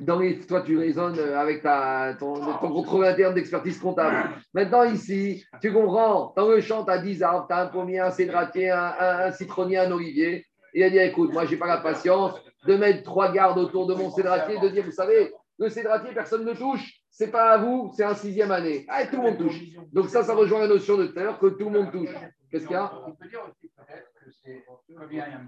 [0.00, 4.30] Dans les, toi, tu raisonnes avec ta, ton, ton contrôle interne d'expertise comptable.
[4.54, 8.00] Maintenant, ici, tu comprends, dans le champ, tu as 10 arbres, tu as un pommier,
[8.00, 10.46] un cédratier, un, un, citronnier, un olivier.
[10.74, 13.86] il a dit écoute, moi, je n'ai pas la patience de mettre trois gardes autour
[13.86, 17.00] de mon cédratier et de dire vous savez, le cédratier, personne ne touche.
[17.10, 18.86] C'est pas à vous, c'est un sixième année.
[18.88, 19.60] Ah, tout le monde touche.
[19.92, 22.14] Donc, ça, ça rejoint la notion de terre que tout le monde touche.
[22.50, 22.90] Qu'est-ce qu'il y a?
[23.06, 24.11] On peut dire aussi peut-être
[24.44, 24.64] c'est
[24.94, 25.46] comme il y a un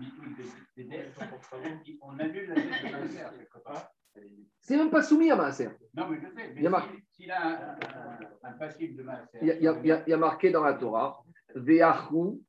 [0.76, 1.18] des dettes,
[2.01, 3.90] on annule la dette de quelque part.
[4.61, 5.70] C'est même pas soumis à Maaser.
[5.95, 6.55] Non, mais je sais.
[6.55, 6.70] Mais
[7.11, 9.38] s'il a, a un, passif de Maaser.
[9.42, 11.20] Il y, a, il, y a, marqué dans la Torah,
[11.57, 12.40] Ve'achu,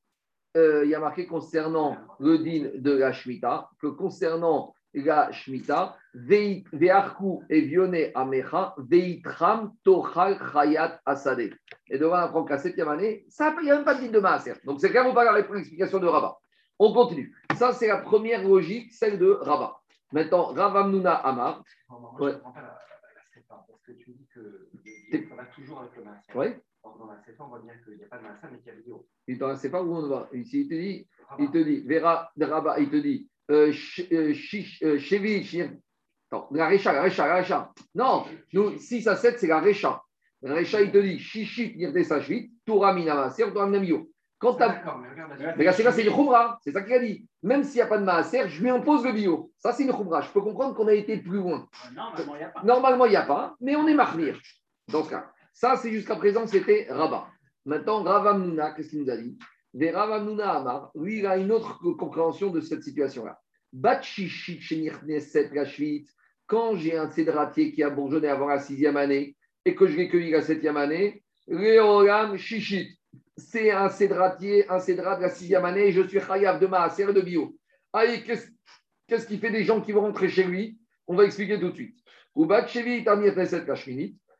[0.55, 5.97] euh, il y a marqué concernant le din de la Shemitah, que concernant la Shemitah,
[6.13, 11.51] Ve'arku et Vioné Amecha, Veitram Tochal Chayat Asade.
[11.89, 14.11] Et devant apprendre qu'à la septième année, ça, il n'y a même pas de din
[14.11, 14.53] de Maaser.
[14.63, 16.37] Donc c'est quand même pas l'explication de Rabat.
[16.79, 17.35] On continue.
[17.55, 19.79] Ça, c'est la première logique, celle de Rabat.
[20.11, 21.63] Maintenant, Ravamnuna Amar.
[22.19, 22.33] ouais.
[23.47, 24.69] parce que tu dis que
[25.29, 26.31] ça va toujours avec le masque.
[26.35, 26.47] Oui.
[26.83, 28.71] Dans la CEPA, on voit bien qu'il n'y a pas de masque, mais qu'il y
[28.71, 29.07] a vidéo.
[29.27, 31.07] Et dans la CEPA, où on va Ici, il te dit,
[31.39, 33.71] il te dit, Vera Rabat, il te dit, euh,
[34.11, 34.33] euh,
[34.83, 35.67] euh
[36.31, 37.71] Attends, la Récha, la Récha, la Récha.
[37.93, 40.01] Non, nous, 6 à 7, c'est la Récha.
[40.41, 44.09] La Récha, il te dit, Shishit, Nirde Sashvit, Toura Minamaser, Toura Minamio.
[44.37, 44.57] Quand
[45.57, 47.27] mais là, c'est là, c'est une khumra, c'est ça qu'il a dit.
[47.41, 49.51] Même s'il n'y a pas de maaser, je lui impose le bio.
[49.57, 50.21] Ça, c'est une khumra.
[50.21, 51.67] Je peux comprendre qu'on a été plus loin.
[52.63, 54.37] Normalement, il n'y a, pas, mais on est marmir.
[54.89, 57.27] Dans ce cas, ça, c'est jusqu'à présent, c'était Rabat.
[57.65, 59.37] Maintenant, Ravamnuna, qu'est-ce qu'il nous a dit?
[59.75, 63.39] Des Ravamnuna Amar, lui, il a une autre compréhension de cette situation-là.
[66.47, 70.09] Quand j'ai un cédratier qui a bourgeonné avant la sixième année et que je l'ai
[70.09, 72.97] cueilli la septième année, Réolam Shishit
[73.37, 77.05] c'est un cédratier, un cédrat de la sixième année, et je suis chayav de maaser
[77.05, 77.57] de bio.
[77.91, 80.79] Allez, qu'est-ce qui fait des gens qui vont rentrer chez lui?
[81.07, 81.99] On va expliquer tout de suite.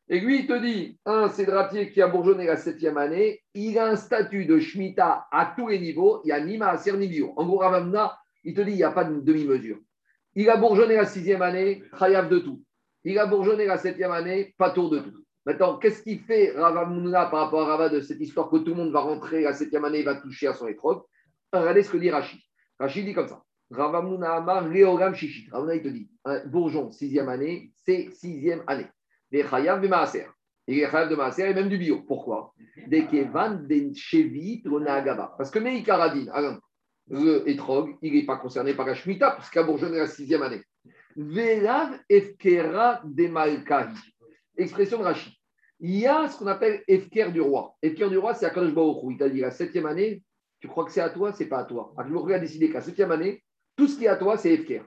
[0.07, 3.87] Et lui, il te dit, un cédratier qui a bourgeonné la septième année, il a
[3.87, 7.33] un statut de Shemitah à tous les niveaux, il n'y a ni maaser ni bio.
[7.37, 9.79] En gros, Ravamna, il te dit, il n'y a pas de demi-mesure.
[10.35, 12.61] Il a bourgeonné la sixième année, chayav de tout.
[13.03, 15.25] Il a bourgeonné la septième année, pas tour de tout.
[15.45, 18.75] Maintenant, qu'est-ce qui fait Ravamuna par rapport à Rava de cette histoire que tout le
[18.75, 21.01] monde va rentrer la septième année et va toucher à son épreuve
[21.53, 22.39] Regardez ce que dit Rachid.
[22.79, 23.43] Rachid dit comme ça.
[23.71, 25.49] Ravamuna Amar Leogam Shishit.
[25.51, 28.87] Ravamuna, il te dit un bourgeon, sixième année, c'est sixième année.
[29.35, 30.27] Des Chayav de Maaser.
[30.65, 32.03] Et les Chayav de Maaser et même du bio.
[32.07, 32.53] Pourquoi?
[32.87, 33.67] Des Kevan,
[35.37, 36.59] Parce que Meikaradin,
[37.09, 40.63] le Etrog, il n'est pas concerné par la Shemitah, puisqu'il a bourgeonné la sixième année.
[41.17, 43.93] Velav Efkera de Malkahi
[44.57, 45.33] expression de Rachid.
[45.81, 47.75] Il y a ce qu'on appelle Efker du roi.
[47.81, 48.71] Efker du roi, c'est Akadosh
[49.09, 50.23] Il t'a dit la septième année,
[50.61, 51.93] Tu crois que c'est à toi, c'est pas à toi.
[51.97, 53.43] Akashbohu a décidé qu'à septième année,
[53.75, 54.83] tout ce qui est à toi, c'est Efker.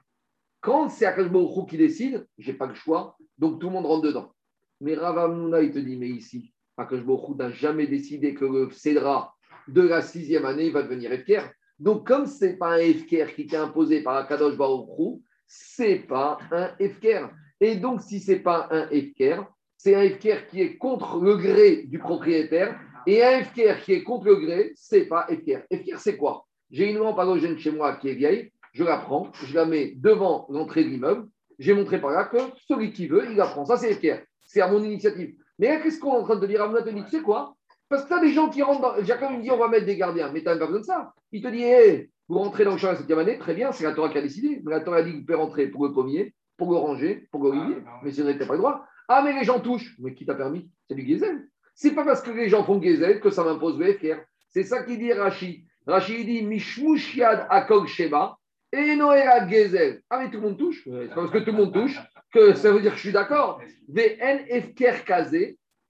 [0.61, 4.32] Quand c'est Akashbohu qui décide, j'ai pas le choix, donc tout le monde rentre dedans.
[4.81, 9.35] Mais Ravamuna, il te dit, mais ici, Akashbohu n'a jamais décidé que le Cédra
[9.66, 11.43] de la sixième année va devenir Efker.
[11.79, 15.99] Donc, comme ce n'est pas un Efker qui t'est imposé par Akadosh Baruch ce n'est
[16.01, 17.26] pas un Efker.
[17.61, 19.41] Et donc, si ce n'est pas un Efker,
[19.76, 22.79] c'est un Efker qui est contre le gré du propriétaire.
[23.07, 25.61] Et un Efker qui est contre le gré, ce n'est pas Efker.
[25.70, 26.47] Efker, c'est quoi?
[26.70, 29.95] J'ai une lampe halogène chez moi qui est vieille, je la prends, je la mets
[29.97, 31.26] devant l'entrée de l'immeuble.
[31.59, 33.64] J'ai montré par là que celui qui veut, il la prend.
[33.64, 34.18] Ça, c'est Efker.
[34.49, 35.36] C'est à mon initiative.
[35.59, 37.55] Mais là, qu'est-ce qu'on est en train de dire à mon Tu sais quoi?
[37.88, 39.05] Parce que tu as des gens qui rentrent dans.
[39.05, 40.30] Jacob me dit on va mettre des gardiens.
[40.32, 41.12] Mais tu n'as pas besoin de ça.
[41.32, 43.84] Il te dit hé, vous rentrez dans le champ la septième année, très bien, c'est
[43.84, 44.61] la Torah qui a décidé.
[44.64, 47.44] Mais la Torah a dit vous pouvez rentrer pour le premier, pour le ranger, pour
[47.44, 47.76] l'olivier.
[47.86, 48.84] Ah, mais si vous n'avez pas le droit.
[49.09, 49.96] Ah, mais les gens touchent.
[49.99, 50.70] Mais qui t'a permis?
[50.88, 51.49] C'est du Gezel.
[51.74, 54.20] C'est pas parce que les gens font Gezel que ça m'impose le FKR.
[54.51, 55.64] C'est ça qu'il dit Rashi.
[55.86, 58.36] Rashi dit Mishmushiad Akog Sheba
[58.72, 60.03] et Noéra Gezel.
[60.11, 60.84] Ah, mais tout le monde touche.
[60.84, 61.99] C'est parce que tout le monde touche
[62.33, 63.61] que ça veut dire que je suis d'accord.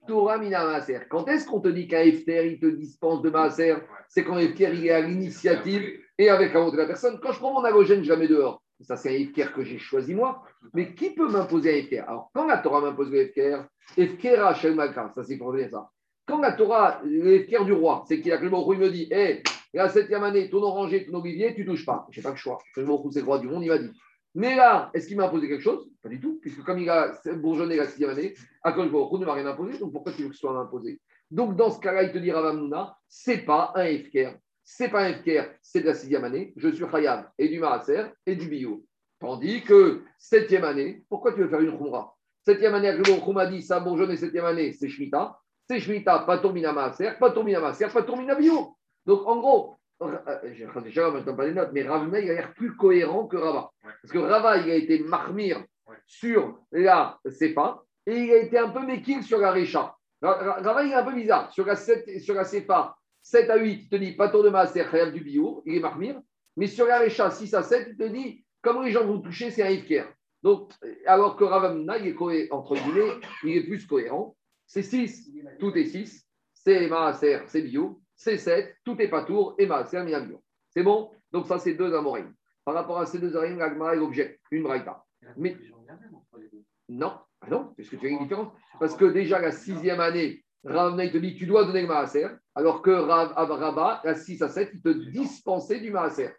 [0.07, 3.75] Mina Quand est-ce qu'on te dit qu'un FTR, il te dispense de Maaser?
[4.07, 7.19] C'est quand FTR, il est à l'initiative et avec un de la personne.
[7.21, 8.61] Quand je prends mon halogène, je la mets dehors.
[8.81, 10.41] Ça, c'est un FKR que j'ai choisi moi.
[10.73, 15.11] Mais qui peut m'imposer un FKR Alors, quand la Torah m'impose le FKR Hachel Malka,
[15.13, 15.89] ça c'est pour dire ça.
[16.25, 19.07] Quand la Torah, le FKR du roi, c'est qu'il a quelque chose il me dit
[19.11, 22.07] Hé, la septième année, ton oranger, ton olivier, tu touches pas.
[22.09, 22.59] Je n'ai pas le choix.
[22.77, 23.91] Me c'est le roi du monde, il m'a dit.
[24.35, 25.89] Mais là, est-ce qu'il m'a imposé quelque chose?
[26.01, 29.33] Pas du tout, puisque comme il a bourgeonné la sixième année, à cause ne m'a
[29.33, 30.99] rien imposé, donc pourquoi tu veux que ce soit imposé?
[31.31, 34.37] Donc dans ce cas-là, il te dit Ravamnouna, ce n'est pas un FKR
[34.71, 38.03] c'est pas un FKR, c'est de la sixième année, je suis Khayab et du Maaser
[38.27, 38.85] et du Bio.
[39.19, 42.15] Tandis que septième année, pourquoi tu veux faire une Khumra?
[42.45, 45.39] Septième année, le Khumra dit, ça bourgeonne septième année, c'est Shemitah.
[45.67, 48.77] C'est Shemitah, pas Tourmina Maaser, pas Tourmina Maaser, pas Tourmina Bio.
[49.07, 49.78] Donc en gros,
[50.83, 53.71] déjà, je ne pas les notes, mais Ravna, il a l'air plus cohérent que Rava.
[53.81, 55.63] Parce que Rava, il a été marmire
[56.05, 59.95] sur la Sefa et il a été un peu méquille sur la Recha.
[60.21, 61.51] Rava, il est un peu bizarre.
[61.51, 64.85] Sur la, sur la Sefa, 7 à 8, il te dit pas tour de Maaser,
[64.89, 66.21] Khayab du bio, il est marmire.
[66.55, 69.51] Mais sur la Récha, 6 à 7, il te dit comment les gens vont toucher,
[69.51, 70.05] c'est un Ifker.
[70.41, 70.71] Donc,
[71.05, 73.11] alors que Ravamna, il est cohérent, entre guillemets,
[73.43, 74.35] il est plus cohérent.
[74.65, 76.25] C'est 6, tout est 6.
[76.53, 78.01] C'est Maaser, c'est bio.
[78.19, 80.43] C'est 7, tout est pas tour et Maaser, il bio.
[80.71, 81.09] C'est bon?
[81.31, 82.33] Donc, ça, c'est deux amorim.
[82.65, 85.05] Par rapport à ces deux amorim, l'agma est l'objet, une braïta.
[85.37, 85.55] Mais
[86.89, 90.43] non, ah non, est-ce que tu as une différence Parce que déjà, la sixième année,
[90.65, 94.41] Rav il te dit tu dois donner le maaser, alors que Rav Rabba, à 6
[94.41, 96.31] à 7, il te dispensait du maaser.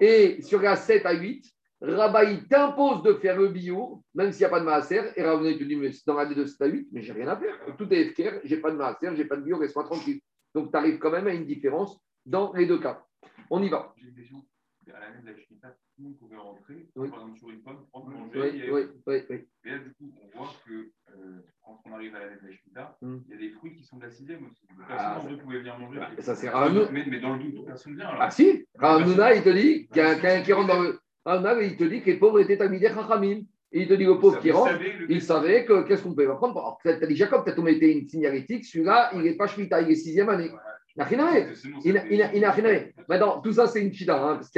[0.00, 1.46] Et sur la 7 à 8,
[1.80, 5.12] Rabba, il t'impose de faire le bio, même s'il n'y a pas de maaser.
[5.14, 7.28] Et Rav il te dit mais dans la de 7 à 8, mais j'ai rien
[7.28, 7.54] à faire.
[7.76, 10.20] Tout est FKR, j'ai pas de maaser, j'ai pas de bio, reste-moi tranquille.
[10.58, 13.06] Donc tu arrives quand même à une différence dans les deux cas.
[13.48, 13.94] On y va.
[13.96, 14.44] J'ai une question.
[14.92, 18.08] À la de la tout le monde pouvait rentrer, par exemple sur une pomme, prendre,
[18.08, 18.40] manger.
[18.40, 19.48] Oui, oui, oui, oui.
[19.64, 20.72] Et là, du coup, on voit que
[21.10, 23.16] euh, quand on arrive à la Shemitah, mm.
[23.26, 24.66] il y a des fruits qui sont de la sixième aussi.
[24.88, 25.98] Ah, personne pouvait venir manger.
[25.98, 26.46] Bah, ça, c'est.
[26.92, 28.08] Mais, mais, dans le doute, personne vient.
[28.08, 28.22] Alors.
[28.22, 31.00] Ah si, Ranouna, il te dit qu'il y a quelqu'un qui rentre dans le.
[31.24, 33.42] Ranouna, il te dit que les pauvres étaient à Chachamim.
[33.72, 36.58] Et il te dit le pauvre qui rentre, il savait que qu'est-ce qu'on pouvait prendre.
[36.58, 39.82] Alors, tu as dit Jacob, tu as été une signalétique, celui-là, il n'est pas Shemitah,
[39.82, 40.50] il est sixième année.
[40.96, 41.38] Il n'a rien à
[41.84, 44.22] Il n'a rien à Maintenant, tout ça, c'est une chita.
[44.22, 44.50] Hein, parce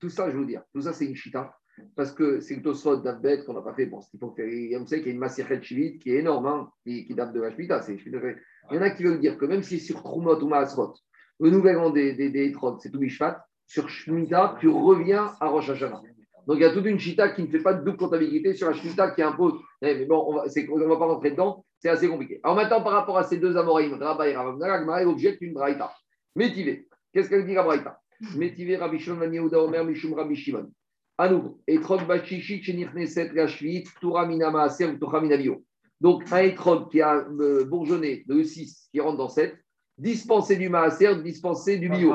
[0.00, 1.52] tout ça, je veux dire, tout ça, c'est une chita
[1.96, 3.86] parce que c'est le Tosfot d'Adbet qu'on n'a pas fait.
[3.86, 4.46] Bon, il faut faire.
[4.80, 7.40] On sait qu'il y a une Masirhet Chivit qui est énorme, hein, qui, date de
[7.40, 7.80] la Shmita.
[7.88, 10.94] Il y en a qui veulent dire que même si sur Trumot ou Maasrot,
[11.40, 15.70] le nouvel an des, des, des c'est tout Mishpat, sur Shmita, tu reviens à Rosh
[15.70, 16.02] Hashanah.
[16.46, 18.68] Donc il y a toute une Shita qui ne fait pas de double comptabilité sur
[18.68, 19.54] la Shmita qui impose.
[19.82, 22.40] Eh, mais bon, on ne va pas rentrer dedans, c'est assez compliqué.
[22.42, 25.92] Alors maintenant, par rapport à ces deux Amoraïm, Rabba et Rabba, il objecte une Braïta.
[26.36, 26.88] Métivé.
[27.12, 28.00] Qu'est-ce qu'elle dit la Braïta?
[28.36, 30.70] Métivé Rabbi Shimon Yehuda Omer Mishum Rabbi Shimon.
[31.16, 35.64] À nouveau, etrog bachichit chenirneset gashvit tura minama aser ou
[36.00, 39.54] Donc, un etrog qui a euh, bourgeonné de 6 qui rentre dans 7,
[39.96, 42.14] dispensé du maaser, dispensé du bio.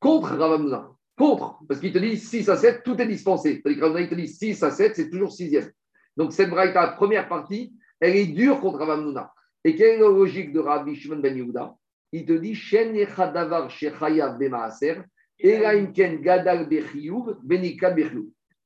[0.00, 0.95] Contre Ravamuna.
[1.16, 3.62] Contre, parce qu'il te dit 6 à 7, tout est dispensé.
[3.62, 5.70] C'est-à-dire que te dit 6 à 7, c'est toujours 6e.
[6.16, 9.32] Donc, cette braïta, première partie, elle est dure contre Ravamuna.
[9.64, 11.74] Et quelle est la logique de Rabbi Shimon ben Yehuda?
[12.12, 14.96] Il te dit Shen yechadavar shechayav bemaaser
[15.42, 17.10] là, gadal Lui,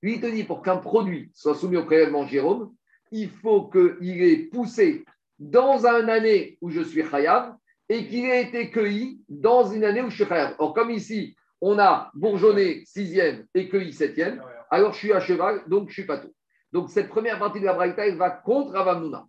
[0.02, 2.72] il te dit pour qu'un produit soit soumis au prélèvement Jérôme,
[3.10, 5.04] il faut qu'il ait poussé
[5.38, 7.54] dans une année où je suis Chayav
[7.88, 10.54] et qu'il ait été cueilli dans une année où je suis Chayav.
[10.58, 15.62] Or, comme ici, on a bourgeonné sixième et cueilli septième, alors je suis à cheval,
[15.66, 16.32] donc je suis pas tout.
[16.72, 19.26] Donc, cette première partie de la Braïta, elle va contre Avamnouna.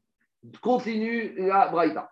[0.61, 2.09] Continue la Braïta.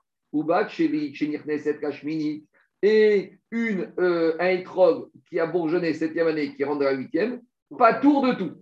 [2.81, 7.41] Et une, euh, un étrog qui a bourgeonné septième année, qui rentre à la huitième,
[7.77, 8.53] pas tour de tout.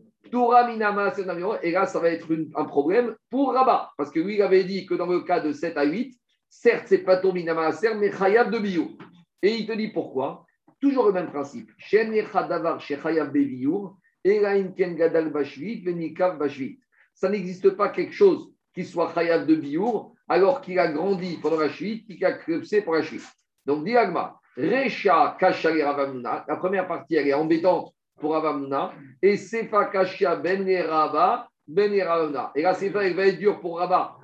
[1.64, 4.86] Et là, ça va être un problème pour Rabat, parce que lui, il avait dit
[4.86, 6.18] que dans le cas de 7 à 8,
[6.49, 8.97] certes, c'est pas tour Minama mais Chayav de Bio.
[9.41, 10.46] Et il te dit pourquoi?
[10.80, 11.71] Toujours le même principe.
[17.13, 21.59] Ça n'existe pas quelque chose qui soit Chayav de Biour, alors qu'il a grandi pendant
[21.59, 23.23] la chute, qui a crepsé pour la chute.
[23.65, 29.86] Donc, Diagma, Recha Kachali Ravamuna, la première partie, elle est embêtante pour Ravamuna, et Sefa
[29.86, 32.51] Kashia Ben Rava, Ben Ravamuna.
[32.55, 34.17] Et là, Sefa, elle va être dure pour Rabat,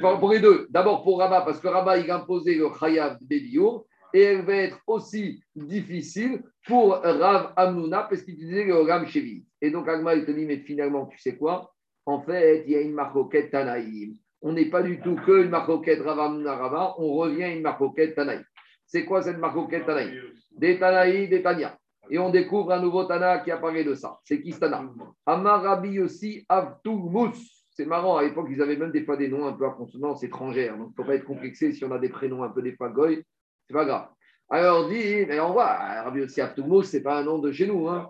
[0.00, 0.66] pour les deux.
[0.70, 3.86] D'abord pour Rabat, parce que Rabat, il a imposé le Chayav de Biour,
[4.16, 9.44] et elle va être aussi difficile pour Rav Amnuna, parce qu'il disait le Ram Chevi.
[9.60, 11.70] Et donc, Agma, il te dit, mais finalement, tu sais quoi?
[12.06, 14.14] En fait, il y a une marcoquette Tanaïm.
[14.40, 18.42] On n'est pas du tout que une marcoquette Rava, on revient à une marcoquette Tanaïm.
[18.86, 20.14] C'est quoi cette marcoquette Tanaïm?
[20.52, 21.76] Des Tanaï, des Tania.
[22.08, 24.18] Et on découvre un nouveau Tana qui apparaît de ça.
[24.24, 24.82] C'est qui Tana?
[25.26, 27.36] Amarabi aussi Avtulmus.
[27.72, 30.24] C'est marrant, à l'époque, ils avaient même des fois des noms un peu à consonance
[30.24, 30.78] étrangère.
[30.78, 32.74] Donc, il ne faut pas être complexé si on a des prénoms un peu des
[32.74, 32.90] fois.
[33.68, 34.08] C'est pas grave.
[34.48, 37.66] Alors, dit, mais on voit, Rabbi aussi Avtulmus, ce n'est pas un nom de chez
[37.66, 37.88] nous.
[37.88, 38.08] Hein.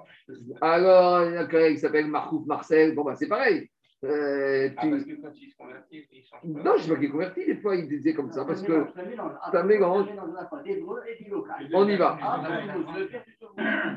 [0.61, 2.95] Alors, il y a un collègue qui s'appelle Marcouf Marcel.
[2.95, 3.71] Bon, bah, c'est pareil.
[4.05, 7.57] Euh, ah, parce que quand se Non, je ne sais pas qu'il est converti, des
[7.57, 8.87] fois il disait comme ça, parce que
[9.51, 10.09] ça mélange.
[11.73, 12.19] On y va.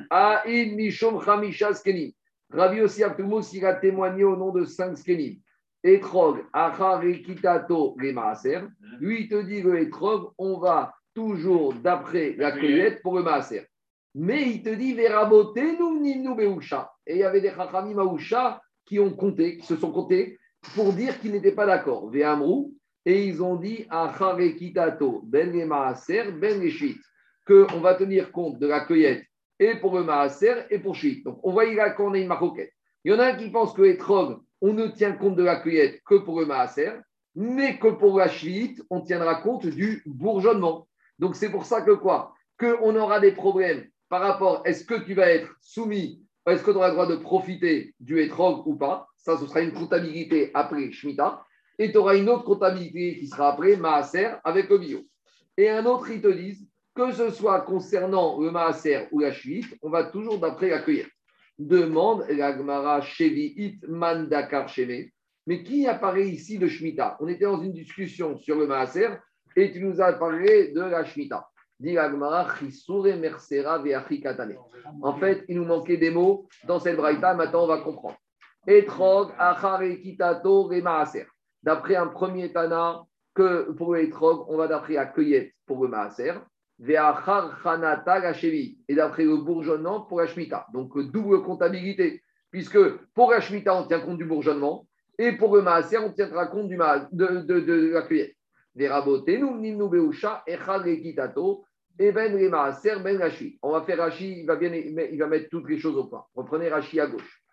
[0.10, 2.12] Ah, in Mishom Hamisha Skenim.
[2.49, 5.36] Rabbi aussi Abtumous, il a témoigné au nom de cinq Skenim.
[5.84, 8.62] Etrog, Achar Kitato Maaser.
[9.01, 13.64] Lui, il te dit le Etrog, on va toujours d'après la cueillette pour le Maaser.
[14.16, 16.90] Mais il te dit nous, nous, Beusha.
[17.06, 20.40] Et il y avait des Chachamim Mausha qui ont compté, qui se sont comptés
[20.76, 22.10] pour dire qu'ils n'étaient pas d'accord.
[22.10, 22.74] Ve'amrou,
[23.06, 23.86] et ils ont dit
[24.58, 26.62] Kitato ben maaser ben
[27.46, 29.26] qu'on va tenir compte de la cueillette
[29.60, 31.26] et pour le maaser et pour shit.
[31.26, 32.72] Donc on voit là qu'on a une maroquette.
[33.04, 35.58] Il y en a un qui pense que Etrog, on ne tient compte de la
[35.58, 36.92] cueillette que pour le maaser,
[37.36, 40.89] mais que pour la shit, on tiendra compte du bourgeonnement.
[41.20, 42.34] Donc c'est pour ça que quoi?
[42.60, 46.88] Qu'on aura des problèmes par rapport, est-ce que tu vas être soumis est-ce qu'on aura
[46.88, 49.08] le droit de profiter du étrog ou pas?
[49.18, 51.44] Ça, ce sera une comptabilité après Shemitah.
[51.78, 55.02] Et tu auras une autre comptabilité qui sera après Maaser avec le bio.
[55.58, 59.76] Et un autre, ils te disent que ce soit concernant le Maaser ou la Shemitah,
[59.82, 61.12] on va toujours d'après la cueillette.
[61.58, 65.10] Demande l'Agmara Shevi'it Mandakar Sheme.
[65.46, 67.18] Mais qui apparaît ici de Shemitah?
[67.20, 69.10] On était dans une discussion sur le Maaser
[69.60, 71.47] et tu nous as parlé de la Shemitah.
[75.01, 78.18] En fait, il nous manquait des mots dans cette braïta, maintenant on va comprendre.
[78.68, 79.32] Etrog,
[80.01, 80.70] Kitato,
[81.64, 83.03] D'après un premier Tana,
[83.34, 86.34] que pour l'Etrog, on va d'après la cueillette pour le Maaser.
[86.82, 90.66] Et d'après le bourgeonnement pour la Shemitah.
[90.74, 92.22] Donc double comptabilité.
[92.51, 92.80] Puisque
[93.14, 94.88] pour la Shemitah, on tient compte du bourgeonnement.
[95.18, 98.36] Et pour le Maaser, on tiendra compte du de, de, de, la cueillette.
[98.76, 98.92] Ben.
[103.62, 106.26] On va faire Rashi, il va, bien, il va mettre toutes les choses au point.
[106.36, 107.44] Reprenez Rashi à gauche.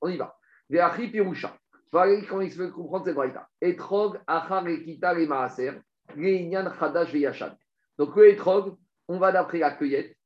[0.00, 0.36] On y va.
[0.70, 1.56] Veachi Pirusha.
[1.92, 3.48] Comment il se comprendre cette braïta.
[3.60, 5.72] Etrog, Achar Ekita les Maaser,
[6.16, 7.50] Geinyan Khadash Veyachan.
[7.98, 8.76] Donc le Etrog,
[9.08, 10.16] on va d'après la cueillette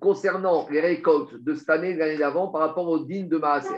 [0.00, 3.76] concernant les récoltes de cette année, l'année d'avant, par rapport aux dînes de Maaser.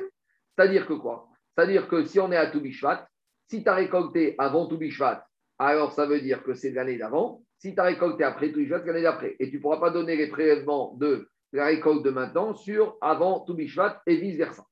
[0.57, 1.29] C'est-à-dire que quoi?
[1.55, 3.09] C'est-à-dire que si on est à Toubishvat,
[3.49, 5.27] si tu as récolté avant Toubishvat,
[5.59, 7.43] alors ça veut dire que c'est l'année d'avant.
[7.59, 9.37] Si tu as récolté après Toubishvat, c'est l'année d'après.
[9.39, 13.41] Et tu ne pourras pas donner les prélèvements de la récolte de maintenant sur avant
[13.41, 14.65] Toubishvat et vice-versa.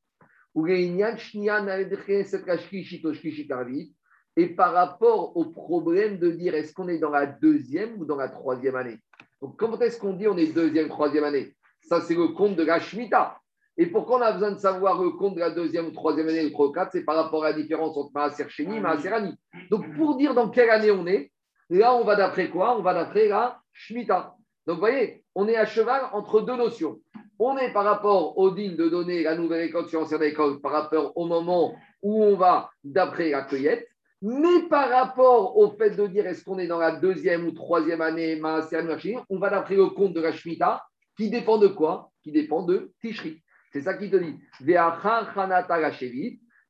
[4.36, 8.16] Et par rapport au problème de dire est-ce qu'on est dans la deuxième ou dans
[8.16, 8.98] la troisième année?
[9.40, 11.54] Donc, comment est-ce qu'on dit on est deuxième, troisième année?
[11.82, 13.38] Ça, c'est le compte de la Shemitah.
[13.76, 16.52] Et pourquoi on a besoin de savoir le compte de la deuxième ou troisième année
[16.52, 16.90] ou quatre?
[16.92, 19.34] C'est par rapport à la différence entre Maaser Sheni et Maaser Ani.
[19.70, 21.30] Donc, pour dire dans quelle année on est,
[21.70, 22.76] là, on va d'après quoi?
[22.76, 24.34] On va d'après la Shemitah.
[24.66, 26.98] Donc, vous voyez, on est à cheval entre deux notions.
[27.38, 30.72] On est par rapport au digne de donner la nouvelle école sur l'ancienne école, par
[30.72, 33.88] rapport au moment où on va d'après la cueillette,
[34.20, 38.00] mais par rapport au fait de dire est-ce qu'on est dans la deuxième ou troisième
[38.00, 40.84] année on va d'après le compte de la Shemitah,
[41.16, 42.10] qui dépend de quoi?
[42.22, 43.42] Qui dépend de Tishri.
[43.72, 44.38] C'est ça qui te dit.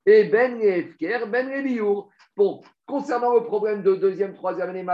[0.06, 4.86] Et ben efker, ben Pour, concernant le problème de deuxième, troisième année,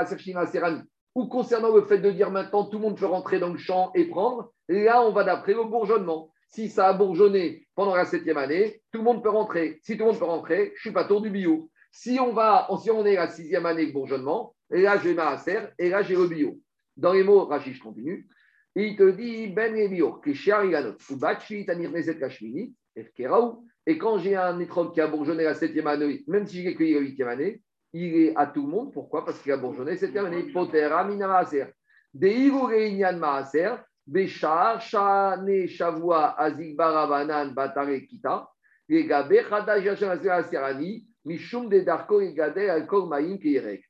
[1.14, 3.92] ou concernant le fait de dire maintenant tout le monde peut rentrer dans le champ
[3.94, 6.30] et prendre, là on va d'après le bourgeonnement.
[6.48, 9.80] Si ça a bourgeonné pendant la septième année, tout le monde peut rentrer.
[9.82, 11.68] Si tout le monde peut rentrer, je suis pas tour du bio.
[11.96, 15.68] Si on va, si on est la sixième année de bourgeonnement, et là j'ai Maaser,
[15.78, 16.58] et là j'ai le bio.
[16.96, 18.26] Dans les mots, Rachid, je continue.
[18.74, 20.32] Il te dit, Ben que
[23.86, 26.94] et quand j'ai un étrog qui a bourgeonné la septième année, même si j'ai cueilli
[26.94, 28.92] la huitième année, il est à tout le monde.
[28.92, 30.50] Pourquoi Parce qu'il a bourgeonné la septième année.
[30.52, 31.66] Poter, Amina Maaser.
[32.12, 38.48] De Iru Reinyan Maaser, Beshar, Shane, Shavua, Azik Barabanan, Batare, Kita,
[38.90, 41.84] Asirani, De.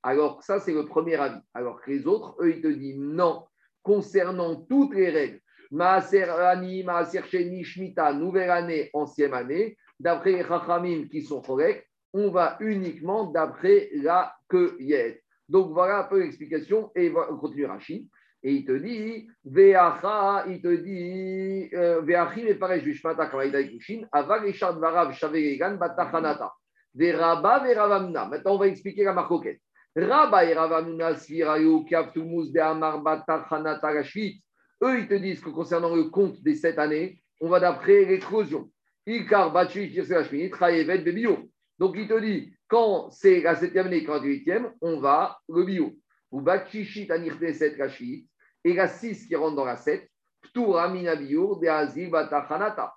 [0.02, 1.40] Alors, ça, c'est le premier avis.
[1.52, 3.44] Alors que les autres, eux, ils te disent non,
[3.82, 5.40] concernant toutes les règles.
[5.70, 11.88] Maaser Ani, Maaser Sheni, Shmita, nouvelle année, ancienne année, d'après les Chachamim qui sont corrects,
[12.12, 15.22] on va uniquement d'après la cueillette.
[15.48, 18.08] Donc voilà un peu l'explication et on continue Rachid.
[18.42, 24.02] Et il te dit, Veacha, il te dit, euh, Veachim et pareil, Vishmata Kavaïda Kushin,
[24.12, 26.52] Aval Echad Varav Shavegan Batachanata.
[26.94, 28.26] Veraba Veravamna.
[28.26, 29.60] Maintenant, on va expliquer la marcoquette.
[29.96, 34.42] Rabba et Ravamna Svirayu Kavtumuz de Amar Batachanata Rashvit.
[34.82, 38.68] Eux, ils te disent que concernant le compte des sept années, on va d'après l'éclosion.
[39.06, 41.48] Ikar Batchit Yirsashminit Chayevet Bebio.
[41.78, 45.62] Donc, il te dit, quand c'est la septième année, quand la huitième, on va le
[45.64, 45.92] bio.
[46.32, 48.26] Ou Batchishit Anirte Set Rashvit
[48.64, 50.10] et la 6 qui rentre dans la 7,
[50.42, 52.92] Ptura Minabiour de Azil Batachanata.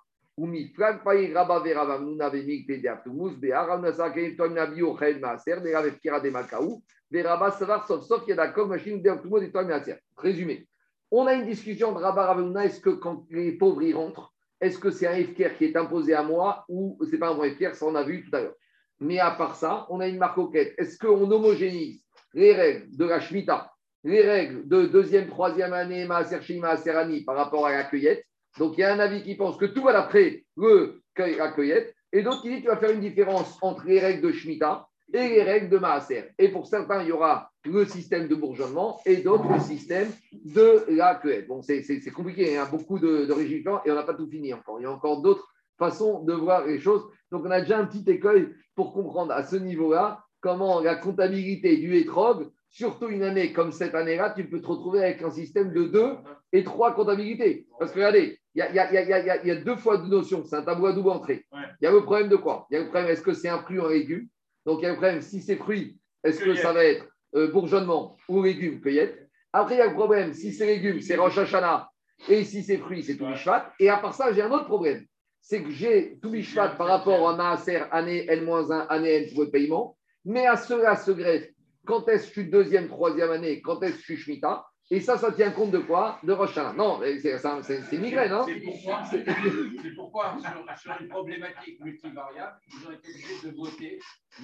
[5.18, 5.56] Maaser,
[9.64, 9.96] Maaser.
[10.16, 10.66] Résumé.
[11.10, 14.90] On a une discussion de Rabba est-ce que quand les pauvres y rentrent, est-ce que
[14.90, 17.86] c'est un FKR qui est imposé à moi ou c'est pas un vrai FKR, ça
[17.86, 18.54] on a vu tout à l'heure.
[19.00, 20.74] Mais à part ça, on a une marque quête.
[20.76, 22.02] Est-ce qu'on homogénise
[22.34, 23.72] les règles de la Shemitah
[24.04, 28.24] les règles de deuxième, troisième année, Maaser Shima, Serani, par rapport à la cueillette.
[28.58, 31.94] Donc, il y a un avis qui pense que tout va d'après le, la cueillette,
[32.12, 35.28] et d'autres qui dit qu'il va faire une différence entre les règles de Shemitah et
[35.28, 36.24] les règles de Maaser.
[36.38, 40.84] Et pour certains, il y aura le système de bourgeonnement et d'autres le système de
[40.88, 41.48] la cueillette.
[41.48, 41.82] Bon, c'est
[42.14, 44.80] compliqué, il y a beaucoup de, de régimes et on n'a pas tout fini encore.
[44.80, 47.04] Il y a encore d'autres façons de voir les choses.
[47.30, 51.76] Donc, on a déjà un petit écueil pour comprendre à ce niveau-là comment la comptabilité
[51.76, 55.72] du hétrog surtout une année comme cette année-là, tu peux te retrouver avec un système
[55.72, 56.16] de deux
[56.52, 57.66] et trois comptabilités.
[57.78, 61.10] Parce que regardez, il y, a, deux fois deux notions, c'est un tableau à double
[61.10, 61.46] entrée.
[61.52, 62.66] Il y a le problème de quoi?
[62.70, 64.26] Il y a le problème, est-ce que c'est un fruit ou un légume?
[64.66, 67.50] Donc il y a le problème, si c'est fruit, est-ce que ça va être euh,
[67.50, 69.28] bourgeonnement ou légume, cueillette?
[69.52, 71.88] Après, il y a le problème, si c'est légume, c'est Rosh Hashanah.
[72.28, 73.72] Et si c'est fruit, c'est Toubishvat.
[73.78, 75.04] Et à part ça, j'ai un autre problème.
[75.40, 79.96] C'est que j'ai Toubishvat par rapport à Maaser, année N-1, année N pour le paiement.
[80.24, 81.48] Mais à cela se greffe
[81.88, 84.66] quand est-ce que je suis deuxième, troisième année, quand est-ce que je suis Shemitah?
[84.90, 86.18] Et ça, ça tient compte de quoi?
[86.22, 90.34] De Rosh Non, c'est migraine, hein C'est pourquoi,
[90.76, 93.98] sur, une problématique multivariable, ils ont été obligés de voter.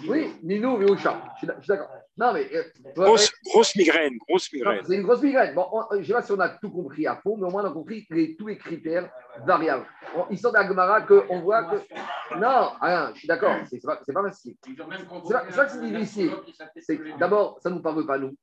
[0.06, 1.22] Oui, Nino et Ocha.
[1.36, 1.88] Je suis d'accord.
[2.18, 2.46] Non, mais.
[2.54, 2.62] Euh,
[2.94, 4.82] grosse, migraine, grosse migraine.
[4.86, 5.54] C'est une grosse migraine.
[5.54, 7.64] Bon, je ne sais pas si on a tout compris à fond, mais au moins
[7.64, 9.08] on a compris les, tous les critères
[9.46, 9.86] variables.
[10.30, 11.76] Ils sont d'Agmara qu'on voit que.
[12.38, 14.56] Non, rien, je suis d'accord, c'est pas, pas facile.
[14.62, 16.32] C'est ça que c'est difficile.
[17.18, 18.34] D'abord, ça ne nous parle pas, nous.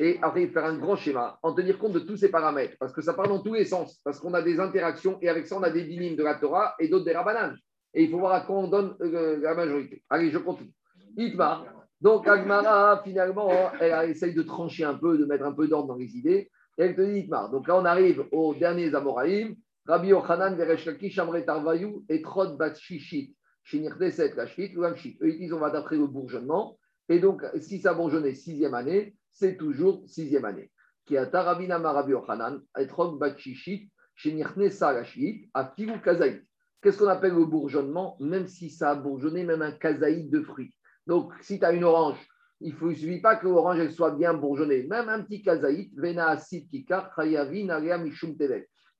[0.00, 3.02] Et après, faire un grand schéma, en tenir compte de tous ces paramètres, parce que
[3.02, 5.62] ça part dans tous les sens, parce qu'on a des interactions, et avec ça, on
[5.62, 7.56] a des dynimes de la Torah et d'autres des rabananes.
[7.94, 10.02] Et il faut voir à quoi on donne euh, la majorité.
[10.10, 10.72] Allez, je continue.
[11.16, 11.64] Itma.
[12.00, 15.96] Donc, Agmara, finalement, elle essaye de trancher un peu, de mettre un peu d'ordre dans
[15.96, 16.50] les idées.
[16.76, 17.50] Et elle te dit Itmar.
[17.50, 19.56] Donc là, on arrive aux derniers Amoraïm.
[19.86, 23.34] Rabbi Yochanan, Veresh Shamre Tarvayou, et Trot Bat Shishit,
[23.64, 25.18] Shinirdeset, Lashit, Lamshit.
[25.22, 26.78] Eux, ils disent on va d'après le bourgeonnement.
[27.08, 30.70] Et donc, si ça bourgeonnait sixième année, c'est toujours sixième année.
[31.06, 36.42] Qui a Tarabina Marabi Yochanan, et Trot Bat Shishit, Shinirnesa Lashit, à Kivu Kazaït.
[36.82, 40.74] Qu'est-ce qu'on appelle le bourgeonnement Même si ça a bourgeonné, même un kazaït de fruits.
[41.06, 42.18] Donc, si tu as une orange,
[42.60, 44.82] il ne suffit pas que l'orange soit bien bourgeonnée.
[44.84, 47.68] Même un petit kazaït, Vena Asid Kikar, Chayavi,
[48.00, 48.36] Mishum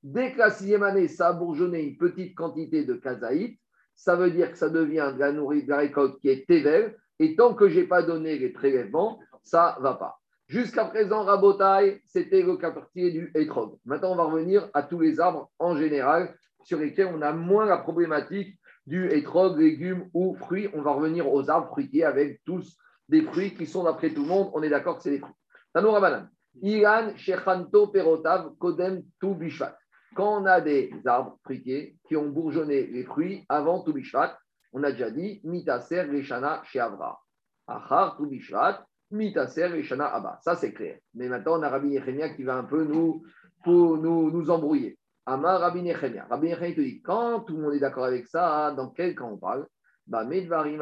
[0.01, 3.59] Dès que la sixième année, ça a bourgeonné une petite quantité de kazaït,
[3.93, 6.97] ça veut dire que ça devient de la nourriture, de la récolte qui est tével.
[7.19, 10.18] Et tant que je n'ai pas donné les prélèvements, ça ne va pas.
[10.49, 13.77] Jusqu'à présent, Rabotai, c'était le quartier du hétrog.
[13.85, 17.65] Maintenant, on va revenir à tous les arbres en général sur lesquels on a moins
[17.65, 20.67] la problématique du hétrog, légumes ou fruits.
[20.73, 22.75] On va revenir aux arbres fruitiers avec tous
[23.07, 25.33] des fruits qui sont, d'après tout le monde, on est d'accord que c'est des fruits.
[25.73, 26.27] Tanoura Banan.
[26.61, 29.77] Iran, Shechanto, Perotav, Kodem, Tu Bishvat
[30.15, 34.37] quand on a des arbres fruitiers qui ont bourgeonné les fruits avant Toubishvat,
[34.73, 37.19] on a déjà dit Mitaser Rishana Sheavra.
[37.67, 40.39] Achar Toubishvat, Mitaser Rishana Abba.
[40.41, 40.99] Ça, c'est clair.
[41.13, 43.23] Mais maintenant, on a Rabbi Yechemia qui va un peu nous,
[43.63, 44.97] pour nous, nous embrouiller.
[45.25, 46.25] Amar Rabbi Nechemia.
[46.29, 49.25] Rabbi Nechemia te dit, quand tout le monde est d'accord avec ça, dans quel cas
[49.25, 49.65] on parle?
[50.07, 50.81] Bah, Medvarim.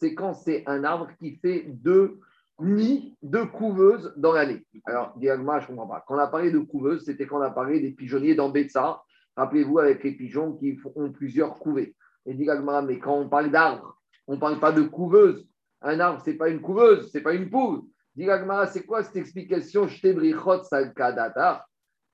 [0.00, 2.18] C'est quand c'est un arbre qui fait deux
[2.60, 4.66] nids, deux couveuses dans l'année.
[4.84, 6.04] Alors, Diagma, je ne comprends pas.
[6.06, 9.02] Quand on a parlé de couveuses, c'était quand on a parlé des pigeonniers dans Betsa.
[9.36, 11.96] Rappelez-vous, avec les pigeons qui ont plusieurs couvées.
[12.26, 15.46] Et Diagma, mais quand on parle d'arbre, on ne parle pas de couveuse.
[15.82, 17.82] Un arbre, ce n'est pas une couveuse, ce n'est pas une poule.
[18.16, 19.86] Diagma, c'est quoi cette explication?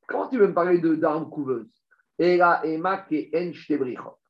[0.09, 1.71] Comment tu veux me parler d'arbre couveuse?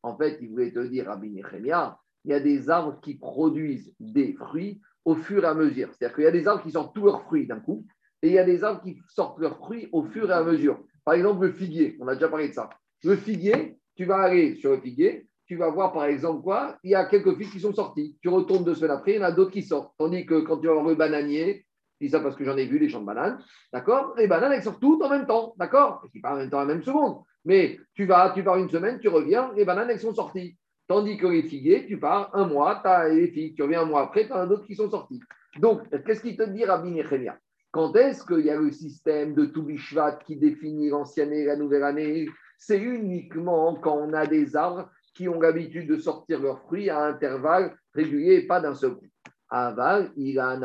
[0.03, 3.95] En fait, il voulait te dire, Rabbi Nechemia, il y a des arbres qui produisent
[3.99, 5.89] des fruits au fur et à mesure.
[5.93, 7.87] C'est-à-dire qu'il y a des arbres qui sortent tous leurs fruits d'un coup,
[8.23, 10.85] et il y a des arbres qui sortent leurs fruits au fur et à mesure.
[11.05, 12.69] Par exemple, le figuier, on a déjà parlé de ça.
[13.03, 16.79] Le figuier, tu vas aller sur le figuier, tu vas voir par exemple quoi?
[16.85, 18.17] Il y a quelques figues qui sont sorties.
[18.23, 19.93] Tu retournes deux semaines après, il y en a d'autres qui sortent.
[19.99, 21.67] Tandis que quand tu vas voir le bananier,
[22.01, 23.43] je dis ça parce que j'en ai vu les champs de bananes,
[23.73, 24.15] d'accord?
[24.17, 26.07] Les bananes, elles sortent toutes en même temps, d'accord?
[26.15, 27.25] Je pas en même temps, en la même seconde.
[27.45, 30.57] Mais tu vas, tu pars une semaine, tu reviens, les bananes, elles sont sorties.
[30.87, 33.87] Tandis que les figuiers, tu pars un mois, tu as les figues, tu reviens un
[33.87, 35.19] mois après, tu as d'autres qui sont sortis.
[35.59, 37.37] Donc, qu'est-ce qu'il te dit, Rabbi Nechemia?
[37.73, 41.83] Quand est-ce qu'il y a le système de Toubishvat qui définit l'ancienne et la nouvelle
[41.83, 42.29] année?
[42.57, 44.89] C'est uniquement quand on a des arbres
[45.21, 49.07] qui ont l'habitude de sortir leurs fruits à intervalles réguliers et pas d'un seul coup.
[49.51, 50.57] Aval, il a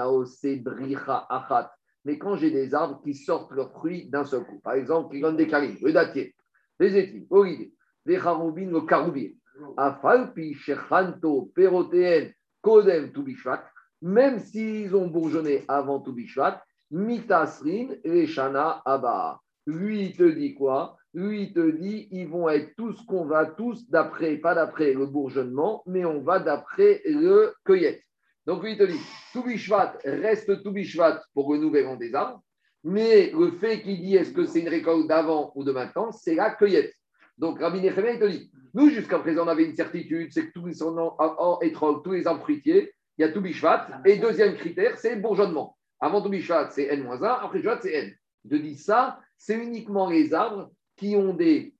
[0.63, 1.73] bricha achat.
[2.05, 5.19] Mais quand j'ai des arbres qui sortent leurs fruits d'un seul coup, par exemple, qui
[5.19, 6.33] donnent des caries, le dattier,
[6.79, 7.73] les étives, l'olivier,
[8.05, 9.35] les charoubines, le caroubier,
[9.75, 12.31] afalpi, shechanto, perotéen,
[12.61, 13.65] kodem, tubishvat,
[14.01, 17.89] même s'ils ont bourgeonné avant tubishvat, mitasrin,
[18.25, 19.37] shana abba.
[19.67, 20.95] Lui, il te dit quoi?
[21.15, 25.05] Lui, il te dit, ils vont être tous qu'on va tous d'après, pas d'après le
[25.05, 28.01] bourgeonnement, mais on va d'après le cueillette.
[28.45, 28.99] Donc lui, il te dit,
[29.31, 32.43] Toubishvat reste Toubishvat pour le nouvel an des arbres,
[32.83, 36.35] mais le fait qu'il dit est-ce que c'est une récolte d'avant ou de maintenant, c'est
[36.35, 36.93] la cueillette.
[37.37, 40.51] Donc Rabbi Nechemia, il te dit, nous jusqu'à présent on avait une certitude, c'est que
[40.53, 41.59] tous les, en,
[42.03, 45.77] tous les arbres fruitiers, il y a Toubishvat, et deuxième critère, c'est le bourgeonnement.
[46.01, 48.13] Avant Toubishvat, c'est N-1, après Toubishvat, c'est N.
[48.43, 51.73] Il te dit ça, c'est uniquement les arbres qui ont des,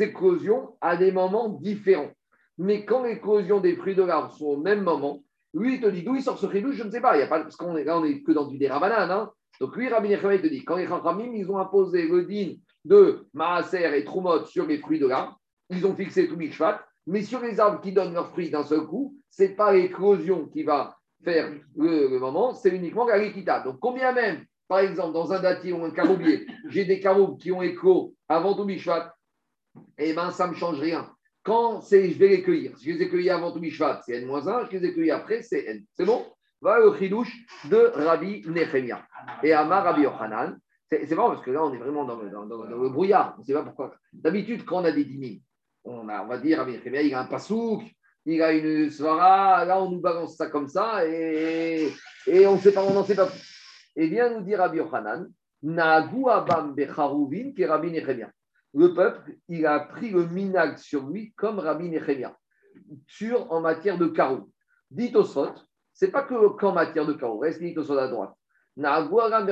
[0.00, 2.10] éclosions à des moments différents.
[2.58, 5.22] Mais quand l'éclosion des fruits de l'arbre sont au même moment,
[5.54, 7.16] lui, il te dit d'où il sort ce chidouche, je ne sais pas.
[7.16, 9.10] Il a pas parce qu'on est là, on n'est que dans du dérabanan.
[9.10, 9.30] Hein.
[9.60, 12.54] Donc lui, Rabbi Nechemé te dit quand les Chachamim, ils ont imposé le din
[12.84, 15.40] de Maaser et Trumot sur les fruits de l'arbre,
[15.70, 18.86] ils ont fixé tout Mishvat, mais sur les arbres qui donnent leurs fruits d'un seul
[18.86, 23.60] coup, ce n'est pas l'éclosion qui va faire le, moment, c'est uniquement la.
[23.60, 27.52] Donc combien même par exemple, dans un dattier ou un caroubier, j'ai des caroubes qui
[27.52, 29.14] ont éclos avant tout Bishvat,
[29.98, 31.10] eh bien, ça ne me change rien.
[31.42, 32.76] Quand c'est, je vais les cueillir.
[32.78, 34.66] Si je les ai cueillis avant tout Bishvat, c'est N-1.
[34.70, 35.84] Je les ai cueillis après, c'est N.
[35.92, 36.24] C'est bon?
[36.60, 37.36] Voilà le chidouche
[37.68, 39.04] de Rabbi Nechemia.
[39.42, 40.58] Et Amar Rabbi Yochanan.
[40.90, 43.34] C'est, c'est parce que là, on est vraiment dans le, dans, le brouillard.
[43.36, 43.94] On ne sait pas pourquoi.
[44.12, 45.40] D'habitude, quand on a des dîmes,
[45.84, 47.82] on, a, on va dire Rabbi Nechemia, il a un pasouk,
[48.24, 49.66] il a une svara.
[49.66, 51.92] Là, on nous balance ça comme ça et,
[52.26, 53.53] et on ne sait pas, on n'en sait pas plus.
[53.96, 55.30] Et vient nous dire Rabbi Yochanan,
[55.62, 58.30] Abam Becharuvin, qui est Rabbi Nechemia.
[58.74, 62.36] Le peuple, il a pris le minag sur lui comme Rabbi Nechemia,
[63.06, 64.50] sur en matière de carreau.
[64.90, 65.48] Dit au ce
[65.92, 68.34] c'est pas que qu'en matière de carreau, reste dit au à droite.
[68.76, 69.44] Yabdafkan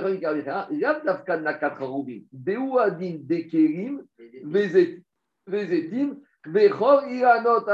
[1.40, 4.02] Nakat Haruvin, Deuadin Dekerim,
[5.46, 7.64] Vezetim, Vechor Iranot.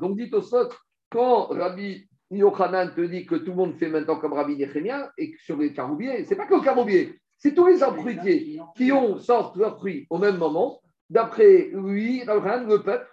[0.00, 0.40] Donc dit au
[1.08, 5.32] quand Rabbi Yochanan te dit que tout le monde fait maintenant comme Rabbi Nechemia et
[5.32, 8.92] que sur les caroubiers, c'est pas que le caroubier, c'est tous les arbres fruitiers qui
[8.92, 10.80] ont sortent leurs fruits au même moment.
[11.08, 13.08] D'après lui, le peuple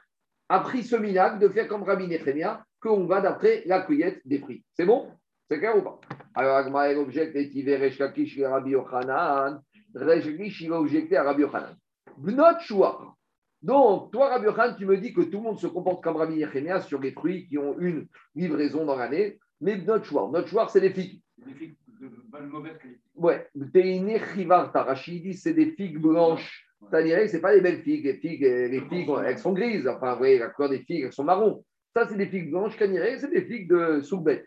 [0.50, 4.40] a pris ce minag de faire comme Rabbi Nechemia, qu'on va d'après la cueillette des
[4.40, 4.64] fruits.
[4.74, 5.10] C'est bon?
[5.50, 6.00] C'est clair ou pas?
[6.36, 9.62] Alors, Agmael objecte et Resh Lakish Rabbi Yochanan.
[9.96, 11.76] Il a objecté à Rabbi Yochanan.
[12.18, 13.16] Bnot Shua.
[13.64, 16.36] Donc, toi, Rabbi Yochanan, tu me dis que tout le monde se comporte comme Rabbi
[16.36, 20.68] Yechemia sur les fruits qui ont une livraison dans l'année, mais notre choix, notre choix,
[20.68, 21.22] c'est des figues.
[21.38, 23.00] Des figues de bonne mauvaise qualité.
[23.16, 26.68] Ouais, dit c'est des figues blanches.
[26.92, 28.04] Que ce pas les belles figues.
[28.04, 29.88] Les figues, les figues elles sont grises.
[29.88, 31.64] Enfin, vous voyez, la couleur des figues, elles sont marron.
[31.96, 32.76] Ça, c'est des figues blanches.
[32.76, 34.46] Caniré, c'est des figues de soubet.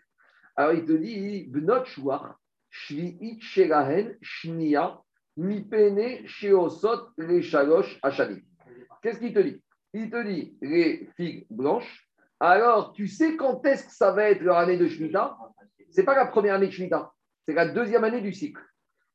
[0.55, 2.37] Alors, il te dit, Bnot Shouar,
[2.69, 5.01] Shvi'it Shelahen, Shnia,
[5.37, 8.43] Mipene, Sheosot, Les Shalosh, Ashani.
[9.01, 9.61] Qu'est-ce qu'il te dit?
[9.93, 12.07] Il te dit les figues blanches.
[12.39, 15.37] Alors, tu sais quand est-ce que ça va être leur année de Shemitah?
[15.89, 17.11] Ce n'est pas la première année de Shemitah,
[17.45, 18.61] c'est la deuxième année du cycle.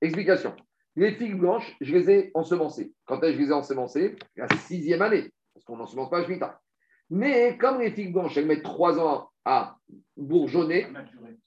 [0.00, 0.56] Explication.
[0.96, 2.92] Les figues blanches, je les ai ensemencées.
[3.04, 4.16] Quand est-ce que je les ai ensemencées?
[4.36, 6.60] La sixième année, parce qu'on n'ensemence pas à Shemitah.
[7.10, 9.76] Mais comme les figues blanches, elles mettent trois ans à
[10.16, 10.86] bourgeonner,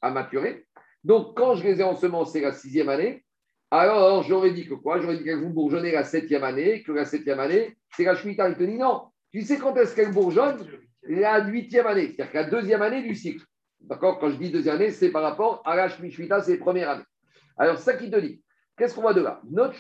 [0.01, 0.67] à maturer.
[1.03, 3.24] Donc, quand je les ai ensemencées la sixième année,
[3.71, 5.01] Alors, j'aurais dit que quoi?
[5.01, 8.49] J'aurais dit que vous bourgeonnez la septième année, que la septième année, c'est la Shemitah.
[8.49, 9.03] Il te dit non.
[9.31, 10.65] Tu sais quand est-ce qu'elle bourgeonne?
[11.07, 13.45] La huitième année, c'est-à-dire la deuxième année du cycle.
[13.81, 14.19] D'accord?
[14.19, 17.03] Quand je dis deuxième année, c'est par rapport à la Shemitah, c'est les premières années.
[17.57, 18.41] Alors, ça qui te dit,
[18.77, 19.41] qu'est-ce qu'on voit de là?
[19.49, 19.75] Notre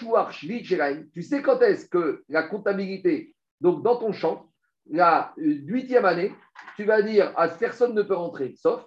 [1.13, 4.49] tu sais quand est-ce que la comptabilité, donc dans ton champ,
[4.89, 6.31] la huitième année,
[6.75, 8.85] tu vas dire à personne ne peut rentrer, sauf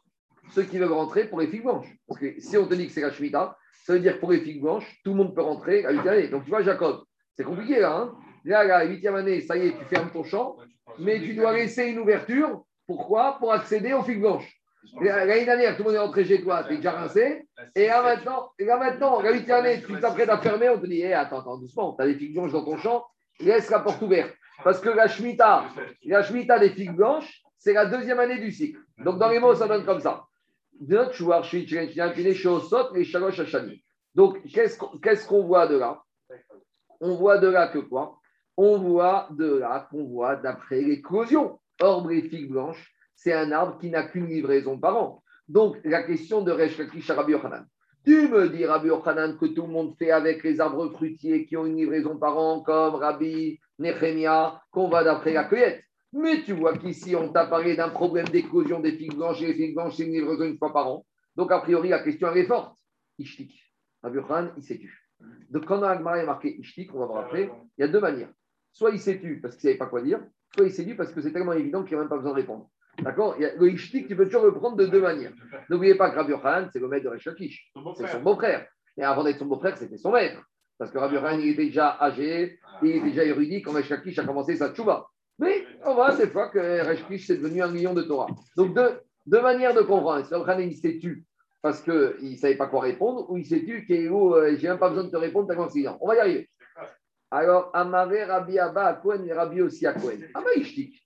[0.53, 1.93] ceux qui veulent rentrer pour les figues blanches.
[2.07, 3.58] Parce que si on te dit que c'est la Shemitah,
[3.89, 6.13] ça veut dire que pour les figues blanches, tout le monde peut rentrer à huitième
[6.13, 6.29] année.
[6.29, 7.97] Donc tu vois, Jacob, c'est compliqué là.
[7.97, 8.15] Hein
[8.45, 10.59] là, la huitième année, ça y est, tu fermes ton champ,
[10.99, 12.65] mais tu dois laisser une ouverture.
[12.87, 13.39] Pourquoi?
[13.39, 14.61] Pour accéder aux figues blanches.
[15.01, 17.49] L'année dernière, tout le monde est rentré chez toi, tu es déjà rincé.
[17.75, 20.85] Et là maintenant, et là maintenant la huitième année, tu t'apprêtes à fermer, on te
[20.85, 23.07] dit, hé, attends, attends, doucement, tu as des figues blanches dans ton champ,
[23.41, 24.35] laisse la porte ouverte.
[24.63, 25.65] Parce que la Shemitah,
[26.05, 28.81] la Shemitah des figues blanches, c'est la deuxième année du cycle.
[28.99, 30.28] Donc dans les mots, ça donne comme ça.
[34.15, 36.03] Donc qu'est-ce qu'on voit de là?
[37.01, 38.19] On voit de là que quoi?
[38.57, 41.61] On voit de là qu'on voit d'après l'éclosion.
[41.81, 45.23] Or, les figues blanches, c'est un arbre qui n'a qu'une livraison par an.
[45.49, 47.67] Donc, la question de Resh Rabbi Yochanan.
[48.05, 51.57] Tu me dis, Rabbi Yochanan, que tout le monde fait avec les arbres fruitiers qui
[51.57, 55.85] ont une livraison par an, comme Rabbi Nehemia, qu'on va d'après la cueillette.
[56.13, 59.55] Mais tu vois qu'ici, on t'a parlé d'un problème d'éclosion des figues blanches, et les
[59.55, 61.07] figues blanches, c'est une livraison une fois par an.
[61.37, 62.77] Donc, a priori, la question, elle est forte.
[63.19, 63.53] Ishtik.
[64.03, 65.09] Rabbi Yochanan, il s'est tu.
[65.51, 68.31] Donc, quand Agmar est marqué Ishtik, on va voir après, il y a deux manières.
[68.73, 70.21] Soit il s'est tu parce qu'il ne savait pas quoi dire,
[70.55, 72.37] soit il s'est tu parce que c'est tellement évident qu'il n'a même pas besoin de
[72.37, 72.71] répondre.
[73.03, 73.37] D'accord?
[73.39, 75.33] Le ishtik, tu peux toujours le prendre de deux manières.
[75.69, 76.33] N'oubliez pas que Rabbi
[76.73, 77.73] c'est le maître de Rechakish.
[77.97, 78.67] C'est son beau-frère.
[78.97, 80.41] Et avant d'être son beau-frère, c'était son maître.
[80.79, 84.25] Parce que Rabbi Yochanan, il était déjà âgé, il était déjà érudit quand Rechakish a
[84.25, 85.09] commencé sa tchouba.
[85.39, 88.27] Mais on voit des fois que Rechakish, c'est devenu un million de Torah.
[88.57, 90.27] Donc, deux, deux manières de comprendre.
[90.59, 91.25] Il s'est tu
[91.63, 94.79] parce qu'il ne savait pas quoi répondre, ou il s'est tu, où euh, j'ai même
[94.79, 96.49] pas besoin de te répondre tellement c'est On va y arriver.
[97.31, 100.21] Alors, Amare Rabbi Abba à Cohen et Rabbi aussi à Cohen.
[100.35, 101.05] Ah bah, ishtik.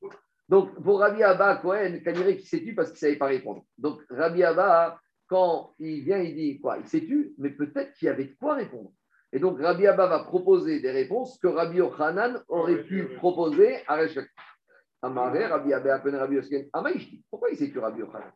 [0.48, 3.64] Donc, pour Rabbi Abba, Cohen, Kaniré qui s'est tu parce qu'il ne savait pas répondre.
[3.78, 8.06] Donc, Rabbi Abba, quand il vient, il dit quoi Il s'est tu, mais peut-être qu'il
[8.06, 8.92] y avait de quoi répondre.
[9.32, 13.96] Et donc, Rabbi Abba va proposer des réponses que Rabbi Ochanan aurait pu proposer à
[13.96, 14.28] Reshak.
[15.00, 17.24] Amaré, Rabbi Abba, Rabbi Osken, Amaïchti.
[17.30, 18.30] Pourquoi il s'est tu, Rabbi Ochanan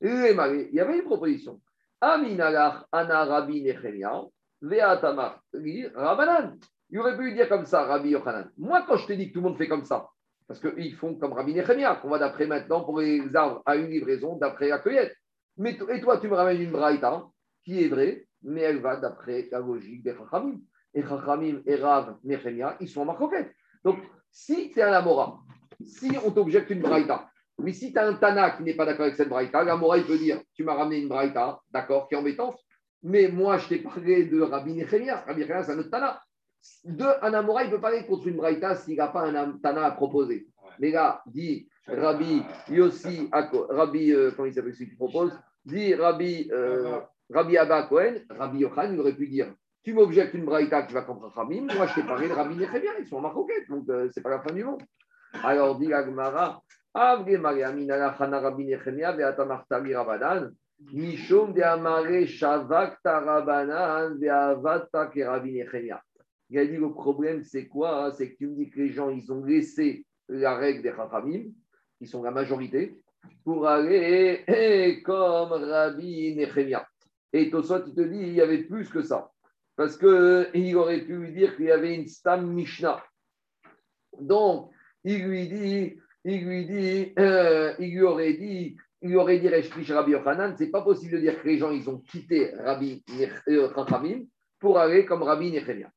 [0.00, 1.60] Il y avait une proposition.
[2.00, 4.22] Aminalach, Ana Rabbi Nechemia,
[4.62, 5.42] Veatamar,
[5.94, 6.56] Rabanan.
[6.90, 8.48] Il aurait pu dire comme ça, Rabbi Yochanan.
[8.56, 10.08] Moi, quand je te dis que tout le monde fait comme ça,
[10.46, 13.90] parce qu'ils font comme Rabbi Nechemia, qu'on va d'après maintenant pour les arbres à une
[13.90, 15.16] livraison d'après la cueillette.
[15.56, 17.24] Mais, et toi, tu me ramènes une braïta
[17.64, 20.60] qui est vraie, mais elle va d'après la logique des Chachamim.
[20.94, 23.52] Et Chachamim et Rav Nechemia, ils sont en marcoquette.
[23.84, 23.98] Donc,
[24.30, 25.38] si tu es un Amora,
[25.84, 27.28] si on t'objecte une braïta,
[27.58, 30.04] mais si tu as un Tana qui n'est pas d'accord avec cette braïta, l'Amora, il
[30.04, 32.58] peut dire Tu m'as ramené une braïta, d'accord, qui est embêtante,
[33.02, 35.24] mais moi, je t'ai parlé de Rabbi Nechemia.
[35.26, 36.20] Rabbi Nechemia, c'est un autre Tana.
[36.84, 39.90] De, un Amora, il peut parler contre une Braïta s'il n'a pas un Tana à
[39.92, 40.48] proposer.
[40.80, 45.38] Mais là, dit Rabbi Yossi, Rabbi, euh, comment il s'appelle celui qui propose?
[45.64, 47.00] Dit Rabbi, euh,
[47.32, 49.52] Rabbi Abba Cohen, Rabbi Yochan, il aurait pu dire
[49.82, 52.68] Tu m'objectes une Braïta qui va contre Rabim, moi je t'ai parlé de Rabbi bien,
[52.98, 54.82] ils sont maroquette, donc euh, c'est pas la fin du monde.
[55.42, 56.62] Alors dit Agmara,
[56.94, 60.50] Avge Mariamina Chana Rabbi Nechemia, Beata Martari Rabadan,
[60.92, 66.00] Mishum de Amare Shavak Tarabanan, Beavata Rabbi Nechemia.
[66.48, 68.12] Il a dit le problème, c'est quoi hein?
[68.12, 71.50] C'est que tu me dis que les gens, ils ont laissé la règle des Chachamim,
[71.98, 72.96] qui sont la majorité,
[73.44, 76.86] pour aller comme Rabbi Nechemia.
[77.36, 79.30] Et Tosot, il te dit, il y avait plus que ça.
[79.76, 83.04] Parce qu'il aurait pu lui dire qu'il y avait une Stam Mishnah.
[84.18, 84.70] Donc,
[85.04, 89.48] il lui dit, il lui dit, euh, il lui aurait dit, il lui aurait dit,
[89.48, 93.04] Rabbi Yochanan, c'est pas possible de dire que les gens, ils ont quitté Rabbi
[93.46, 94.24] Chachamim
[94.58, 95.90] pour aller comme Rabbi Nechemia.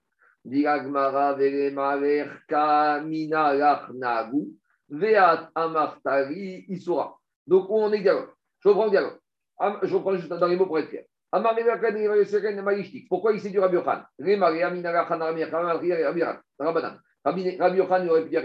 [7.48, 8.30] Donc, on est dialogue
[8.60, 9.20] Je reprends le dialogue.
[9.84, 11.06] Je reprends juste dans les mots pour être clair.
[11.32, 14.02] Pourquoi il s'est du Rabbi Yochan
[17.56, 18.44] Rabbi Yochan aurait pu dire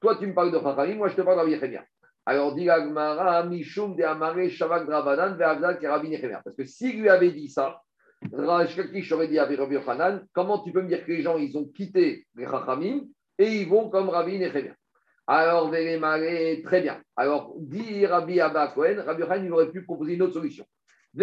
[0.00, 1.84] Toi, tu me parles de Chachamim, moi, je te parle de Rabbi Yechemia.
[2.24, 6.40] Alors, dit Agmara, Mishum de Amare Shavak Drabanan, Ve'avdal, Rabbi Yechemia.
[6.42, 7.82] Parce que s'il lui avait dit ça,
[8.32, 11.58] Rashkakish aurait dit à Rabbi Yochanan, comment tu peux me dire que les gens, ils
[11.58, 13.02] ont quitté les Chachamim
[13.38, 14.72] et ils vont comme Rabbi Nechemia
[15.26, 15.70] Alors,
[16.64, 17.02] très bien.
[17.16, 20.64] Alors, dit Rabbi Abba Cohen, Rabbi Yochanan, il aurait pu proposer une autre solution.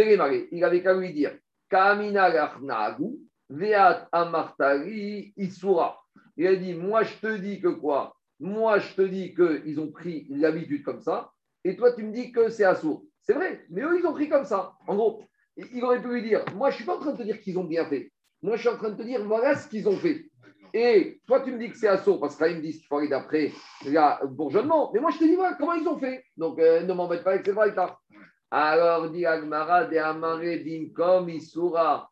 [0.04, 1.38] Il avait qu'à lui dire,
[1.70, 3.18] Kamina Lachnagu,
[3.50, 6.00] Veat Amartari Isura.
[6.38, 8.16] Il a dit, moi je te dis que quoi?
[8.40, 11.32] Moi je te dis qu'ils ont pris l'habitude comme ça,
[11.64, 13.04] et toi tu me dis que c'est assourd.
[13.22, 14.74] C'est vrai, mais eux ils ont pris comme ça.
[14.88, 15.24] En gros,
[15.58, 17.40] il aurait pu lui dire Moi, je ne suis pas en train de te dire
[17.40, 18.12] qu'ils ont bien fait.
[18.42, 20.26] Moi, je suis en train de te dire, voilà ce qu'ils ont fait.
[20.74, 22.98] Et toi, tu me dis que c'est assaut, parce que ils me disent qu'il faut
[22.98, 23.52] aller d'après
[23.86, 24.92] le bourgeonnement.
[24.94, 26.24] Mais moi, je te dis, voilà, comment ils ont fait.
[26.36, 27.98] Donc, euh, ne m'embête pas avec ces braïtas.
[28.52, 32.10] Alors, dit Agmara de Amare Dinkom Isura.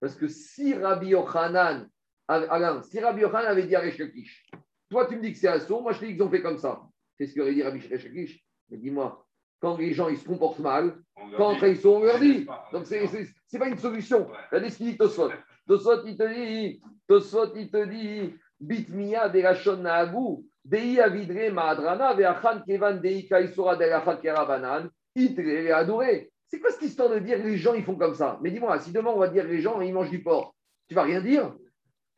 [0.00, 1.88] Parce que si Rabbi Yochanan,
[2.28, 4.48] Alain, si Rabbi Yochanan avait dit à Rechakish,
[4.88, 6.58] toi, tu me dis que c'est assaut, moi, je te dis qu'ils ont fait comme
[6.58, 6.80] ça.
[7.18, 8.44] C'est ce qu'aurait dit Rabbi Rechakish.
[8.70, 9.26] Mais dis-moi,
[9.58, 10.96] quand les gens ils se comportent mal,
[11.36, 12.46] quand ils sont, on leur dit.
[12.72, 14.28] Donc, ce n'est pas une solution.
[14.50, 15.30] Regardez ce qu'il dit Tosfot.
[15.66, 22.62] Tosfot, il te dit, Tosfot, il te dit, Bitmiya de Naagu, Dei Avidre Maadrana, Veachan
[22.66, 26.32] Kevan Dei Kaisora de Rachat Kerabanan, Itre adoré.
[26.48, 28.40] C'est quoi cette histoire de dire les gens ils font comme ça?
[28.42, 30.56] Mais dis-moi, si demain on va dire les gens ils mangent du porc,
[30.88, 31.54] tu vas rien dire?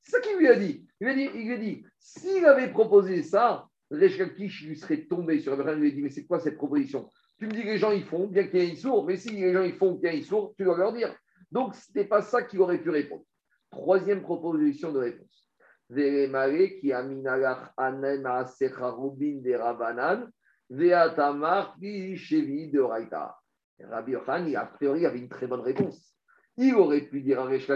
[0.03, 0.87] C'est ça qu'il lui a dit.
[0.99, 5.41] Il lui a dit, il a dit s'il avait proposé ça, Resh lui serait tombé
[5.41, 7.07] sur le Il lui a dit mais c'est quoi cette proposition?
[7.39, 9.31] Tu me dis que les gens ils font, bien qu'il y ait sourd, mais si
[9.31, 11.15] les gens ils font, qu'il y sourd, tu dois leur dire.
[11.53, 13.25] Donc, ce n'était pas ça qu'il aurait pu répondre.
[13.71, 15.48] Troisième proposition de réponse.
[15.91, 16.93] Qui
[21.79, 23.39] de de Raita.
[23.81, 26.15] Rabbi Yochan, a priori, avait une très bonne réponse.
[26.57, 27.71] Il aurait pu dire à Resh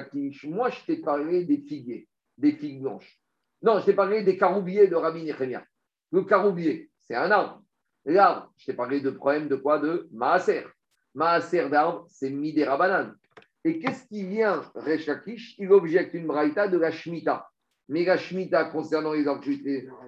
[0.44, 3.20] moi je t'ai parlé des figuiers, des figues blanches.
[3.62, 5.64] Non, je t'ai parlé des caroubiers de Rabbi Nechemia.
[6.10, 7.62] Le caroubier, c'est un arbre.
[8.04, 9.78] L'arbre, je t'ai parlé de problème de quoi?
[9.78, 10.66] De Maaser.
[11.14, 13.16] Maaser d'arbre, c'est Midera banane.
[13.64, 17.48] Et qu'est-ce qui vient, Rechakish Il objecte une braïta de la Shemitah.
[17.92, 19.44] Mais la Shemitah concernant les arbres,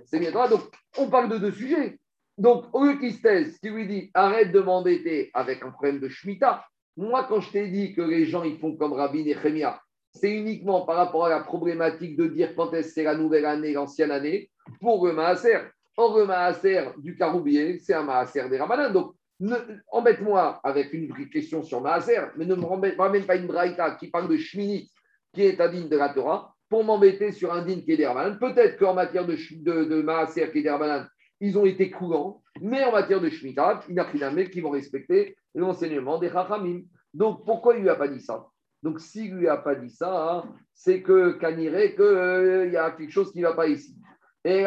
[0.06, 0.62] c'est bien Donc,
[0.96, 1.98] on parle de deux sujets.
[2.38, 6.00] Donc, au lieu qu'il se taise, qui lui dit arrête de m'embêter avec un problème
[6.00, 6.64] de Shemitah,
[6.96, 9.78] moi, quand je t'ai dit que les gens ils font comme Rabbi Nechemia,
[10.14, 13.72] c'est uniquement par rapport à la problématique de dire quand est-ce c'est la nouvelle année,
[13.72, 15.58] l'ancienne année, pour le Maaser.
[15.98, 18.92] Or, le du caroubier, c'est un maaser des ramadans.
[18.92, 19.14] Donc,
[19.92, 24.28] embête-moi avec une question sur maaser, mais ne me ramène pas une braïta qui parle
[24.28, 24.90] de shminit,
[25.34, 28.10] qui est un digne de la Torah, pour m'embêter sur un est des
[28.40, 31.04] Peut-être qu'en matière de, de, de maaser des
[31.40, 34.70] ils ont été courants, mais en matière de shmita, il n'y a rien qui vont
[34.70, 36.82] respecter l'enseignement des chachamim.
[37.12, 38.46] Donc, pourquoi il ne lui a pas dit ça?
[38.82, 40.44] Donc, s'il ne lui a pas dit ça, hein,
[40.74, 43.96] c'est que qu'il euh, y a quelque chose qui ne va pas ici.
[44.44, 44.64] Et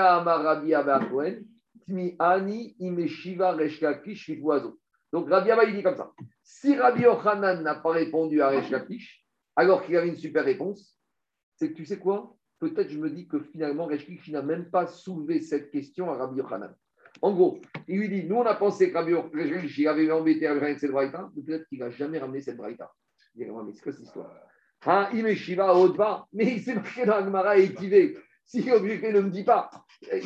[5.13, 6.11] Donc Rabbi Abba, il dit comme ça.
[6.43, 9.23] Si Rabbi Yochanan n'a pas répondu à Reshkakish,
[9.55, 10.96] alors qu'il avait une super réponse,
[11.57, 12.35] c'est que tu sais quoi?
[12.59, 16.37] Peut-être je me dis que finalement Reshkakish n'a même pas soulevé cette question à Rabbi
[16.39, 16.73] Yochanan.
[17.21, 20.79] En gros, il lui dit Nous, on a pensé que Rabbi Yochanan avait embêté avec
[20.79, 22.91] cette braïta, mais peut-être qu'il n'a jamais ramené cette braïta.
[23.35, 24.31] Il dit Mais c'est quoi cette histoire?
[24.85, 25.93] Hein, il met Shiva au
[26.33, 28.17] mais il s'est marqué dans Agmara et Kivé.
[28.45, 29.69] Si l'objectif ne me dit pas,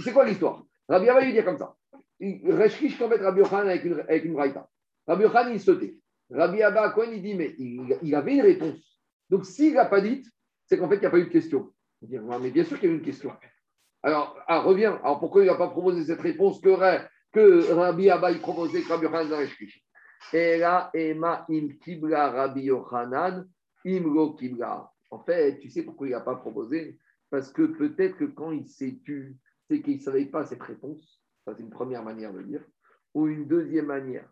[0.04, 0.64] c'est quoi l'histoire?
[0.88, 1.76] Rabbi Abba, il dit comme ça.
[2.20, 4.70] Reshkish met Rabbi Yochan avec une, avec une braïta.
[5.08, 5.98] Rabbi Yochan, il sautait.
[6.30, 9.00] Rabbi Abba, quoi, il dit, mais il, avait une réponse.
[9.30, 10.24] Donc, s'il n'a pas dit,
[10.72, 11.70] c'est qu'en fait, il n'y a pas eu de question.
[12.02, 13.34] Mais bien sûr qu'il y a eu une question.
[14.02, 15.02] Alors, ah, reviens.
[15.04, 16.70] Alors, pourquoi il n'a pas proposé cette réponse que,
[17.34, 19.50] que Rabbi Abba, il proposait que Rabbi Yochanan
[20.32, 23.50] là, Ema im kibla Rabbi Yochanan,
[23.84, 24.90] imlo kibla.
[25.10, 26.98] En fait, tu sais pourquoi il n'a pas proposé?
[27.30, 29.36] Parce que peut-être que quand il s'est tu,
[29.70, 31.22] c'est qu'il ne savait pas cette réponse.
[31.44, 32.64] Ça, c'est une première manière de dire.
[33.14, 34.32] Ou une deuxième manière,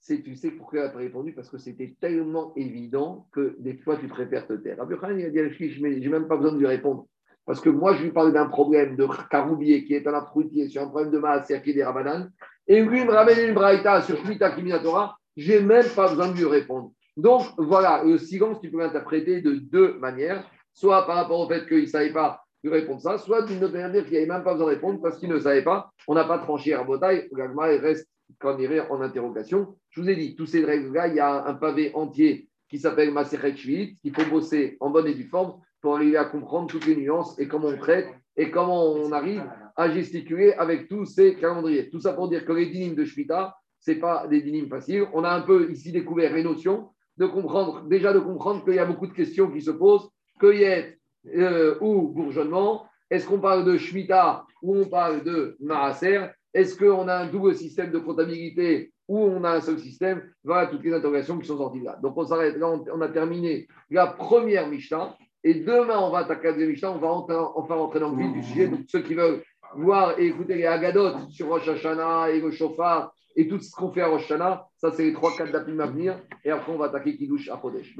[0.00, 1.32] c'est tu sais pourquoi il n'a pas répondu?
[1.32, 4.78] Parce que c'était tellement évident que des fois, tu préfères te taire.
[4.78, 7.06] Rabbi il a dit je n'ai même pas besoin de lui répondre.
[7.44, 10.82] Parce que moi, je lui parle d'un problème de caroubier qui est un fruitier sur
[10.82, 12.30] un problème de masse qui est des rabananes.
[12.66, 15.16] Et lui, il me ramène une braïta sur Shmita Kiminatora.
[15.36, 16.92] Je n'ai même pas besoin de lui répondre.
[17.16, 21.66] Donc, voilà, le silence, tu peux l'interpréter de deux manières soit par rapport au fait
[21.66, 24.52] qu'il ne savait pas lui répondre ça, soit d'une autre manière qu'il n'avait même pas
[24.52, 25.90] besoin de répondre parce qu'il ne savait pas.
[26.06, 27.28] On n'a pas tranché à bataille.
[27.32, 28.08] il reste
[28.38, 29.76] quand il est en interrogation.
[29.90, 33.12] Je vous ai dit, tous ces règles-là, il y a un pavé entier qui s'appelle
[33.12, 36.86] Maseret Shvit, qu'il faut bosser en bonne et due forme pour arriver à comprendre toutes
[36.86, 39.42] les nuances et comment on traite et comment on arrive
[39.76, 41.90] à gesticuler avec tous ces calendriers.
[41.90, 45.06] Tout ça pour dire que les dynimes de Shvita, ce pas des dynimes faciles.
[45.12, 48.78] On a un peu ici découvert les notions, de comprendre, déjà de comprendre qu'il y
[48.78, 50.08] a beaucoup de questions qui se posent
[50.38, 50.98] cueillette
[51.34, 56.28] euh, ou bourgeonnement Est-ce qu'on parle de Shemitah ou on parle de Maaser?
[56.52, 60.22] Est-ce qu'on a un double système de comptabilité ou on a un seul système?
[60.42, 61.98] Voilà toutes les interrogations qui sont sorties là.
[62.02, 65.16] Donc on s'arrête là, on, a terminé la première Mishnah.
[65.42, 68.32] Et demain, on va attaquer la deuxième Mishnah, on va enfin rentrer dans le vif
[68.32, 68.68] du sujet.
[68.68, 69.42] Donc ceux qui veulent
[69.74, 73.92] voir et écouter les Agadot sur Rosh Hashanah et le Shofar et tout ce qu'on
[73.92, 76.20] fait à Rosh ça c'est les trois quatre d'apim à venir.
[76.44, 77.94] Et après, on va attaquer Kiddush à Kodesh.